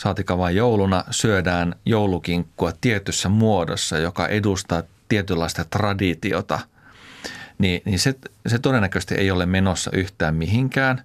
[0.00, 6.58] saatika vain jouluna, syödään joulukinkkua tietyssä muodossa, joka edustaa tietynlaista traditiota,
[7.58, 8.14] niin, niin se,
[8.46, 11.02] se todennäköisesti ei ole menossa yhtään mihinkään.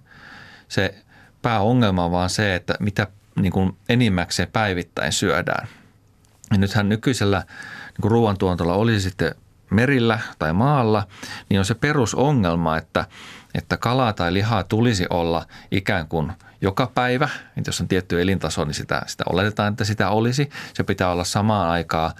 [0.68, 0.94] Se
[1.42, 3.06] pääongelma on vaan se, että mitä
[3.40, 5.68] niin kuin enimmäkseen päivittäin syödään.
[6.50, 9.34] Ja nythän nykyisellä niin kuin ruoantuontolla olisi sitten
[9.70, 11.06] merillä tai maalla,
[11.48, 13.06] niin on se perusongelma, että,
[13.54, 17.28] että kalaa tai lihaa tulisi olla ikään kuin joka päivä.
[17.56, 20.50] Että jos on tietty elintaso, niin sitä, sitä oletetaan, että sitä olisi.
[20.74, 22.12] Se pitää olla samaan aikaan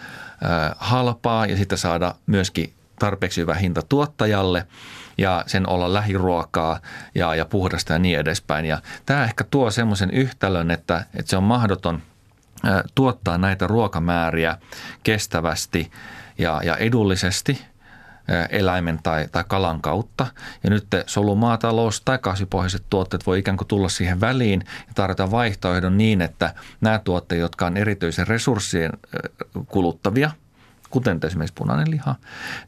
[0.77, 4.67] halpaa ja sitä saada myöskin tarpeeksi hyvä hinta tuottajalle
[5.19, 6.81] ja sen olla lähiruokaa
[7.15, 8.65] ja, ja puhdasta ja niin edespäin.
[8.65, 12.03] Ja tämä ehkä tuo semmoisen yhtälön, että, että se on mahdoton
[12.95, 14.59] tuottaa näitä ruokamääriä
[15.03, 15.91] kestävästi
[16.39, 17.61] ja, ja edullisesti–
[18.51, 20.27] eläimen tai, tai kalan kautta.
[20.65, 25.99] Ja nyt solumaatalous tai kasvipohjaiset tuotteet voi ikään kuin tulla siihen väliin ja tarjota vaihtoehdon
[25.99, 28.93] niin, että nämä tuotteet, jotka on erityisen resurssien
[29.67, 30.31] kuluttavia,
[30.91, 32.15] kuten esimerkiksi punainen liha,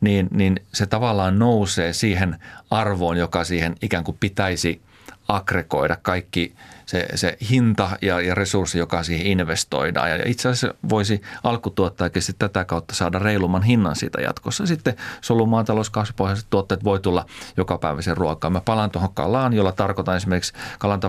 [0.00, 2.38] niin, niin se tavallaan nousee siihen
[2.70, 4.82] arvoon, joka siihen ikään kuin pitäisi
[5.28, 6.54] aggregoida kaikki
[6.88, 10.10] se, se hinta ja, ja resurssi, joka siihen investoidaan.
[10.10, 14.66] Ja itse asiassa voisi alkutuottajakin sitten tätä kautta saada reilumman hinnan siitä jatkossa.
[14.66, 17.26] Sitten solumaatalous, kasvipohjaiset tuotteet voi tulla
[17.56, 18.52] jokapäiväisen ruokaan.
[18.52, 21.00] Mä palaan tuohon kalaan, jolla tarkoitan esimerkiksi kalan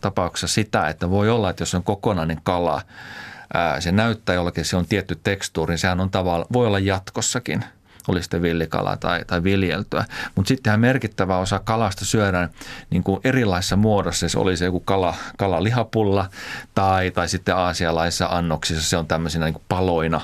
[0.00, 2.82] tapauksessa, sitä, että voi olla, että jos on kokonainen kala,
[3.78, 7.64] se näyttää jollakin, se on tietty tekstuuri, niin sehän on tavallaan, voi olla jatkossakin–
[8.08, 10.04] oli sitten villikala tai, tai viljeltyä.
[10.34, 12.50] Mutta sittenhän merkittävä osa kalasta syödään
[12.90, 14.28] niin kuin erilaisissa muodossa.
[14.28, 16.26] Se oli se joku kala, kalalihapulla
[16.74, 20.20] tai, tai sitten aasialaisissa annoksissa se on tämmöisinä niin kuin paloina,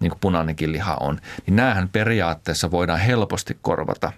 [0.00, 1.20] niin kuin punainenkin liha on.
[1.46, 4.12] Niin näähän periaatteessa voidaan helposti korvata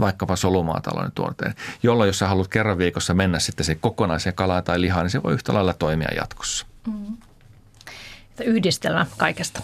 [0.00, 4.80] vaikkapa solumaatalouden tuotteen, jolloin jos sä haluat kerran viikossa mennä sitten se kokonaiseen kalaan tai
[4.80, 6.66] lihaan, niin se voi yhtä lailla toimia jatkossa.
[6.86, 7.16] Mm.
[8.44, 9.60] Yhdistelmä kaikesta.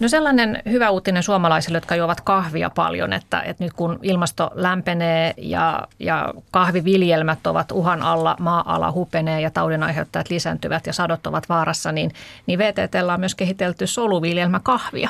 [0.00, 5.34] No sellainen hyvä uutinen suomalaisille, jotka juovat kahvia paljon, että, että nyt kun ilmasto lämpenee
[5.36, 11.92] ja, ja kahviviljelmät ovat uhan alla, maa-ala hupenee ja taudinaiheuttajat lisääntyvät ja sadot ovat vaarassa,
[11.92, 12.12] niin,
[12.46, 15.08] niin VTTllä on myös kehitelty soluviljelmä kahvia.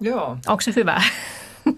[0.00, 0.38] Joo.
[0.46, 1.02] Onko se hyvä?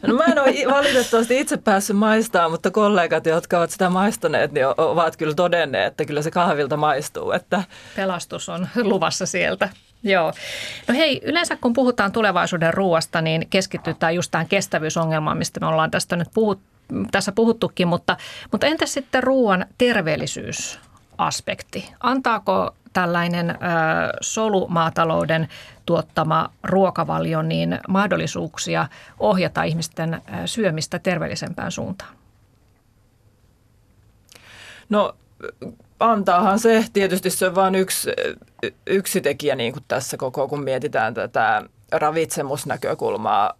[0.06, 4.66] No mä en ole valitettavasti itse päässyt maistamaan, mutta kollegat, jotka ovat sitä maistaneet, niin
[4.76, 7.32] ovat kyllä todenneet, että kyllä se kahvilta maistuu.
[7.32, 7.62] Että...
[7.96, 9.68] Pelastus on luvassa sieltä.
[10.02, 10.32] Joo.
[10.88, 15.90] No hei, yleensä kun puhutaan tulevaisuuden ruoasta, niin keskitytään just tähän kestävyysongelmaan, mistä me ollaan
[15.90, 16.60] tästä nyt puhut,
[17.10, 18.16] tässä puhuttukin, mutta,
[18.52, 21.92] mutta entäs sitten ruoan terveellisyysaspekti?
[22.00, 23.54] Antaako tällainen ö,
[24.20, 25.48] solumaatalouden
[25.86, 28.88] tuottama ruokavalio niin mahdollisuuksia
[29.18, 32.14] ohjata ihmisten syömistä terveellisempään suuntaan?
[34.88, 35.14] No
[36.00, 36.84] antaahan se.
[36.92, 38.10] Tietysti se on vain yksi,
[38.86, 43.54] yksi tekijä niin kuin tässä koko, kun mietitään tätä ravitsemusnäkökulmaa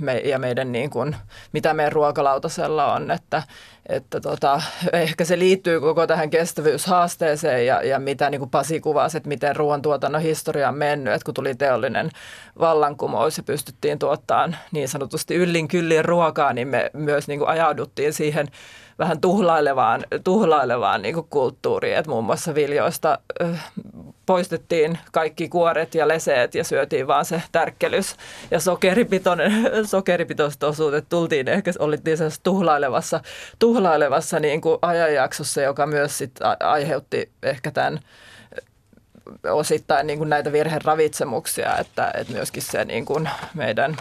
[0.00, 1.16] me, ja meidän niin kuin,
[1.52, 3.42] mitä meidän ruokalautasella on, että,
[3.88, 4.62] että tota,
[4.92, 9.56] ehkä se liittyy koko tähän kestävyyshaasteeseen ja, ja mitä niin kuin Pasi kuvasi, että miten
[9.56, 12.10] ruoantuotannon historia on mennyt, että kun tuli teollinen
[12.58, 18.12] vallankumous ja pystyttiin tuottamaan niin sanotusti yllin kyllin ruokaa, niin me myös niin kuin ajauduttiin
[18.12, 18.48] siihen
[18.98, 23.18] vähän tuhlailevaan, tuhlailevaan niin kuin kulttuuriin, että muun muassa viljoista
[24.26, 28.16] poistettiin kaikki kuoret ja leseet ja syötiin vaan se tärkkelys
[28.50, 29.52] ja sokeripitoinen,
[29.86, 33.20] sokeripitoiset osuudet tultiin ehkä, olittiin tuhlailevassa,
[33.58, 38.00] tuhlailevassa niin kuin ajanjaksossa, joka myös sit aiheutti ehkä tämän
[39.50, 43.96] osittain niin kuin näitä virheravitsemuksia, että, että myöskin se niin kuin meidän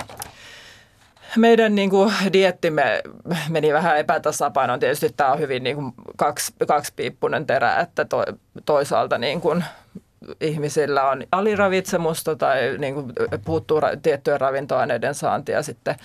[1.38, 3.02] meidän niin kuin, diettimme
[3.50, 4.80] meni vähän epätasapainoon.
[4.80, 8.26] Tietysti tämä on hyvin niin kuin, kaksi, kaksipiippunen terä, että to,
[8.66, 9.64] toisaalta niin kuin,
[10.42, 13.14] ihmisillä on aliravitsemusta tai niin kuin,
[13.46, 15.96] puuttuu ra- tiettyjen ravintoaineiden saantia sitten,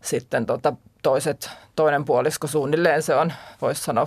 [0.00, 4.04] sitten tota, toiset, toinen puolisko suunnilleen se on, voisi sanoa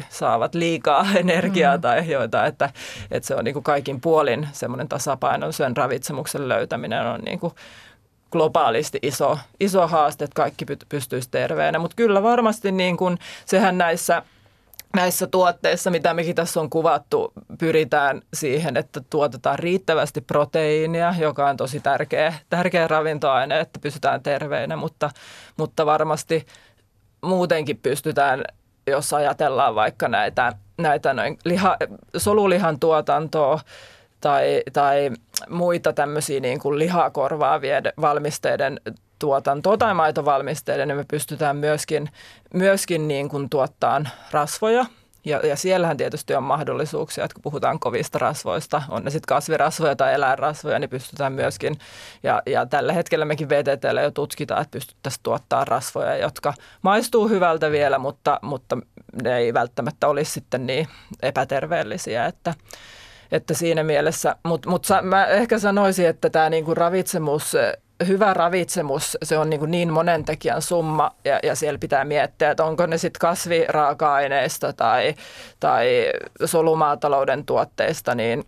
[0.00, 1.80] 50-50, saavat liikaa energiaa mm.
[1.80, 2.70] tai joita, että,
[3.10, 7.52] että se on niin kuin kaikin puolin semmoinen tasapainon sen ravitsemuksen löytäminen on niin kuin
[8.32, 11.78] globaalisti iso, iso haaste, että kaikki pystyisi terveenä.
[11.78, 14.22] Mutta kyllä varmasti niin kun, sehän näissä
[14.96, 21.56] näissä tuotteissa, mitä mekin tässä on kuvattu, pyritään siihen, että tuotetaan riittävästi proteiinia, joka on
[21.56, 25.10] tosi tärkeä, tärkeä ravintoaine, että pysytään terveenä, mutta,
[25.56, 26.46] mutta varmasti
[27.22, 28.44] muutenkin pystytään,
[28.86, 31.76] jos ajatellaan vaikka näitä, näitä noin liha,
[32.16, 33.60] solulihan tuotantoa,
[34.20, 35.10] tai, tai
[35.50, 38.80] muita tämmöisiä niin kuin lihaa korvaavien valmisteiden
[39.20, 42.10] tuotantoa tai maitovalmisteiden, niin me pystytään myöskin,
[42.54, 44.86] myöskin niin kuin tuottaa rasvoja.
[45.24, 49.96] Ja, ja siellähän tietysti on mahdollisuuksia, että kun puhutaan kovista rasvoista, on ne sitten kasvirasvoja
[49.96, 51.76] tai eläinrasvoja, niin pystytään myöskin,
[52.22, 57.70] ja, ja tällä hetkellä mekin VTTllä jo tutkitaan, että pystyttäisiin tuottaa rasvoja, jotka maistuu hyvältä
[57.70, 58.78] vielä, mutta, mutta
[59.22, 60.88] ne ei välttämättä olisi sitten niin
[61.22, 62.54] epäterveellisiä, että,
[63.32, 67.56] että siinä mielessä, mutta mut mä ehkä sanoisin, että tämä niinku ravitsemus
[68.06, 72.64] hyvä ravitsemus, se on niin, niin monen tekijän summa ja, ja siellä pitää miettiä, että
[72.64, 75.14] onko ne sitten kasviraaka-aineista tai,
[75.60, 76.12] tai
[76.44, 78.44] solumaatalouden tuotteista, niin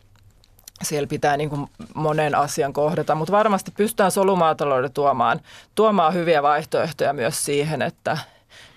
[0.83, 5.41] siellä pitää niin kuin monen asian kohdata, mutta varmasti pystytään solumaatalouden tuomaan,
[5.75, 8.19] tuomaan hyviä vaihtoehtoja myös siihen, että,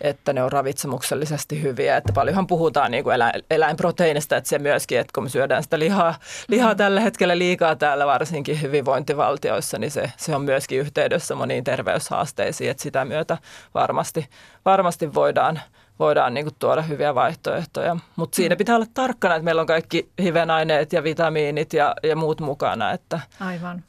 [0.01, 1.97] että ne on ravitsemuksellisesti hyviä.
[1.97, 5.79] Että paljonhan puhutaan niin kuin eläin, eläinproteiinista, että se myöskin, että kun me syödään sitä
[5.79, 6.15] lihaa,
[6.47, 6.77] lihaa mm.
[6.77, 12.83] tällä hetkellä liikaa täällä varsinkin hyvinvointivaltioissa, niin se, se on myöskin yhteydessä moniin terveyshaasteisiin, että
[12.83, 13.37] sitä myötä
[13.73, 14.29] varmasti,
[14.65, 15.61] varmasti voidaan,
[15.99, 17.97] voidaan niin kuin tuoda hyviä vaihtoehtoja.
[18.15, 18.57] Mutta siinä mm.
[18.57, 22.91] pitää olla tarkkana, että meillä on kaikki hivenaineet ja vitamiinit ja, ja muut mukana.
[22.91, 23.19] Että.
[23.39, 23.83] Aivan.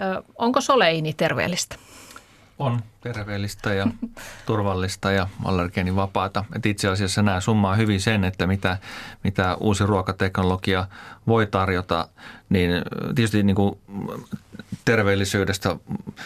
[0.00, 1.76] Ö, onko soleini terveellistä?
[2.62, 3.86] On terveellistä ja
[4.46, 6.44] turvallista ja allergeenivapaata.
[6.56, 8.78] Et itse asiassa nämä summaa hyvin sen, että mitä,
[9.24, 10.86] mitä uusi ruokateknologia
[11.26, 12.08] voi tarjota,
[12.48, 12.70] niin
[13.14, 13.78] tietysti niin kuin
[14.84, 15.76] terveellisyydestä,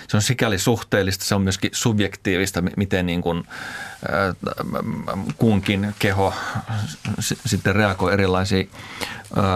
[0.08, 3.44] se on sikäli suhteellista, se on myöskin subjektiivista, miten niin kuin,
[5.36, 6.34] kunkin keho
[7.20, 8.70] sitten reagoi erilaisiin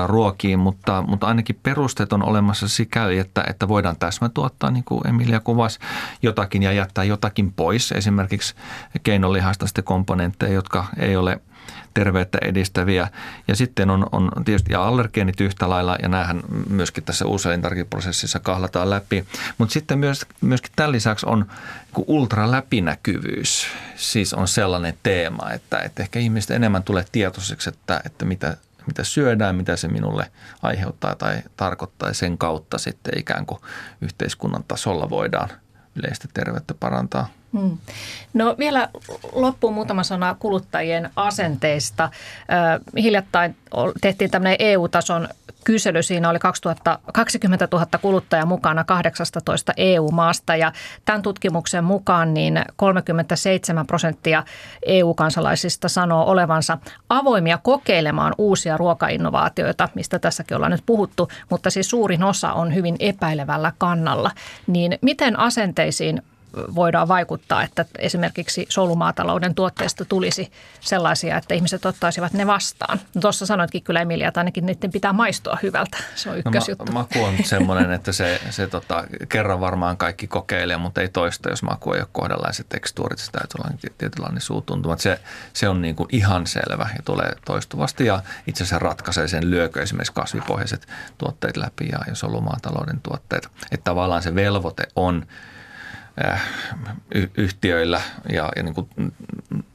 [0.07, 5.41] ruokiin, mutta, mutta ainakin perusteet on olemassa sikäli, että, että voidaan täsmätuottaa, niin kuin Emilia
[5.41, 5.79] kuvasi,
[6.23, 8.55] jotakin ja jättää jotakin pois, esimerkiksi
[9.03, 11.41] keinolihasta sitten komponentteja, jotka ei ole
[11.95, 13.09] terveyttä edistäviä.
[13.49, 18.91] Ja sitten on, on tietysti ja allergeenit yhtä lailla, ja näähän myöskin tässä uuselintarkiprosessissa kahlataan
[18.91, 19.25] läpi.
[19.59, 21.47] Mutta sitten myös, myöskin tämän lisäksi on
[22.07, 23.67] ultraläpinäkyvyys,
[23.97, 29.05] siis on sellainen teema, että, että ehkä ihmiset enemmän tulee tietoiseksi, että, että mitä, mitä
[29.05, 30.31] syödään, mitä se minulle
[30.63, 32.13] aiheuttaa tai tarkoittaa.
[32.13, 33.61] Sen kautta sitten ikään kuin
[34.01, 35.49] yhteiskunnan tasolla voidaan
[35.97, 37.40] yleistä terveyttä parantaa.
[37.53, 37.79] Hmm.
[38.35, 38.89] No vielä
[39.33, 42.11] loppuun muutama sana kuluttajien asenteista.
[42.97, 43.57] Hiljattain
[44.01, 45.29] tehtiin tämmöinen EU-tason
[45.65, 46.03] kysely.
[46.03, 50.73] Siinä oli 2020 000 kuluttajaa mukana 18 EU-maasta ja
[51.05, 54.45] tämän tutkimuksen mukaan niin 37 prosenttia
[54.87, 56.79] EU-kansalaisista sanoo olevansa
[57.09, 62.97] avoimia kokeilemaan uusia ruokainnovaatioita, mistä tässäkin ollaan nyt puhuttu, mutta siis suurin osa on hyvin
[62.99, 64.31] epäilevällä kannalla.
[64.67, 66.23] Niin miten asenteisiin
[66.75, 73.01] voidaan vaikuttaa, että esimerkiksi solumaatalouden tuotteista tulisi sellaisia, että ihmiset ottaisivat ne vastaan.
[73.15, 75.97] No, tuossa sanoitkin kyllä Emilia, että ainakin niiden pitää maistua hyvältä.
[76.15, 76.85] Se on ykkösjuttu.
[76.85, 81.09] No, ma- maku on semmoinen, että se, se tota, kerran varmaan kaikki kokeilee, mutta ei
[81.09, 84.97] toista, jos maku ei ole kohdallaan se tekstuurit, se täytyy olla tietynlainen suutuntuma.
[84.97, 85.21] Se,
[85.53, 89.83] se on niin kuin ihan selvä ja tulee toistuvasti ja itse asiassa ratkaisee sen lyökö
[89.83, 90.89] esimerkiksi kasvipohjaiset
[91.19, 93.49] tuotteet läpi ja, ja solumaatalouden tuotteet.
[93.71, 95.27] Että tavallaan se velvoite on
[97.37, 98.01] yhtiöillä
[98.33, 98.89] ja, ja niin kuin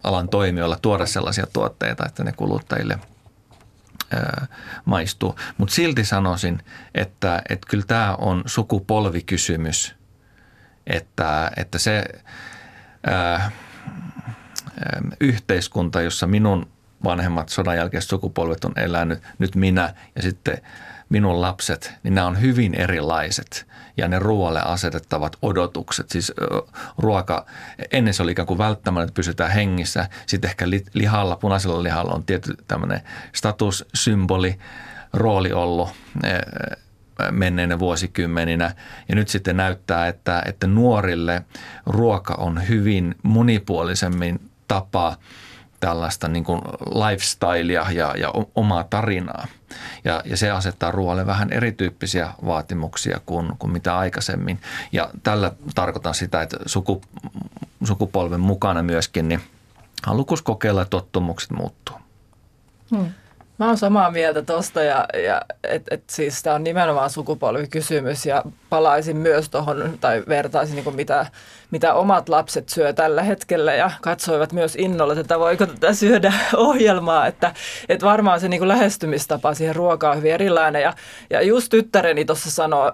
[0.04, 3.00] alan toimijoilla tuoda sellaisia tuotteita, että ne kuluttajille
[4.14, 4.50] äh,
[4.86, 5.36] maistuu.
[5.58, 6.62] Mutta silti sanoisin,
[6.96, 9.96] että, että kyllä tämä on sukupolvikysymys,
[10.88, 12.04] että, että se
[13.08, 13.52] ää, äh,
[15.20, 16.70] yhteiskunta, jossa minun
[17.04, 20.58] vanhemmat sodan jälkeiset sukupolvet on elänyt, nyt minä ja sitten
[21.10, 23.68] minun lapset, niin nämä on hyvin erilaiset
[23.98, 26.10] ja ne ruoalle asetettavat odotukset.
[26.10, 26.34] Siis
[26.98, 27.46] ruoka,
[27.92, 30.10] ennen se oli ikään kuin välttämättä, että pysytään hengissä.
[30.26, 33.02] Sitten ehkä lihalla, punaisella lihalla on tietty tämmöinen
[33.34, 34.60] statussymboli,
[35.14, 35.90] rooli ollut
[37.32, 38.76] menneinä vuosikymmeninä.
[39.10, 41.42] Ja nyt sitten näyttää, että, että nuorille
[41.86, 45.18] ruoka on hyvin monipuolisemmin tapa
[45.80, 49.48] tällaista niin kuin lifestylea ja, ja omaa tarinaa.
[50.04, 54.60] Ja, ja se asettaa ruoalle vähän erityyppisiä vaatimuksia kuin, kuin mitä aikaisemmin.
[54.92, 57.02] Ja tällä tarkoitan sitä, että suku,
[57.84, 59.42] sukupolven mukana myöskin niin
[60.04, 61.96] halukus kokeilla ja tottumukset muuttuu.
[62.96, 63.10] Hmm.
[63.58, 68.44] Mä oon samaa mieltä tuosta ja, ja että et siis tämä on nimenomaan sukupolvikysymys ja
[68.70, 71.26] palaisin myös tuohon tai vertaisin niin mitä,
[71.72, 77.28] mitä omat lapset syö tällä hetkellä ja katsoivat myös innolla, että voiko tätä syödä ohjelmaa,
[77.28, 77.54] että,
[77.90, 80.94] että varmaan se niin lähestymistapa siihen ruokaan on hyvin erilainen ja,
[81.30, 82.92] ja just tyttäreni tuossa sanoo,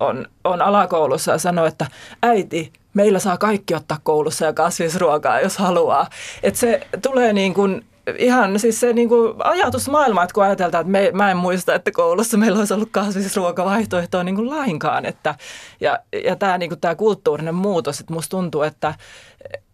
[0.00, 1.86] on, on alakoulussa ja sanoo, että
[2.22, 6.06] äiti, meillä saa kaikki ottaa koulussa ja kasvisruokaa, jos haluaa.
[6.42, 7.84] Että se tulee niin kuin
[8.18, 11.90] ihan siis se niin kuin ajatusmaailma, että kun ajateltaan, että me, mä en muista, että
[11.90, 15.06] koulussa meillä olisi ollut kasvisruokavaihtoehtoa niin kuin lainkaan.
[15.06, 15.34] Että,
[15.80, 18.94] ja ja tämä, niin kuin, tämä kulttuurinen muutos, että musta tuntuu, että,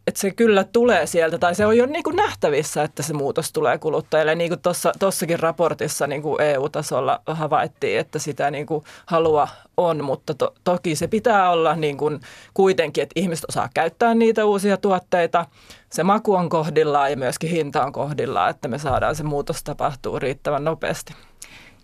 [0.07, 3.53] että se kyllä tulee sieltä, tai se on jo niin kuin nähtävissä, että se muutos
[3.53, 4.35] tulee kuluttajille.
[4.35, 4.61] Niin kuin
[4.99, 10.97] tuossakin raportissa niin kuin EU-tasolla havaittiin, että sitä niin kuin halua on, mutta to, toki
[10.97, 12.21] se pitää olla niin kuin
[12.55, 15.47] kuitenkin, että ihmiset osaa käyttää niitä uusia tuotteita.
[15.93, 20.19] Se maku on kohdillaan ja myöskin hinta on kohdillaan, että me saadaan se muutos tapahtuu
[20.19, 21.15] riittävän nopeasti.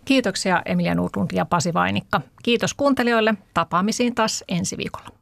[0.05, 2.21] Kiitoksia Emilia Nurlund ja Pasi Vainikka.
[2.43, 3.33] Kiitos kuuntelijoille.
[3.53, 5.18] Tapaamisiin taas ensi viikolla.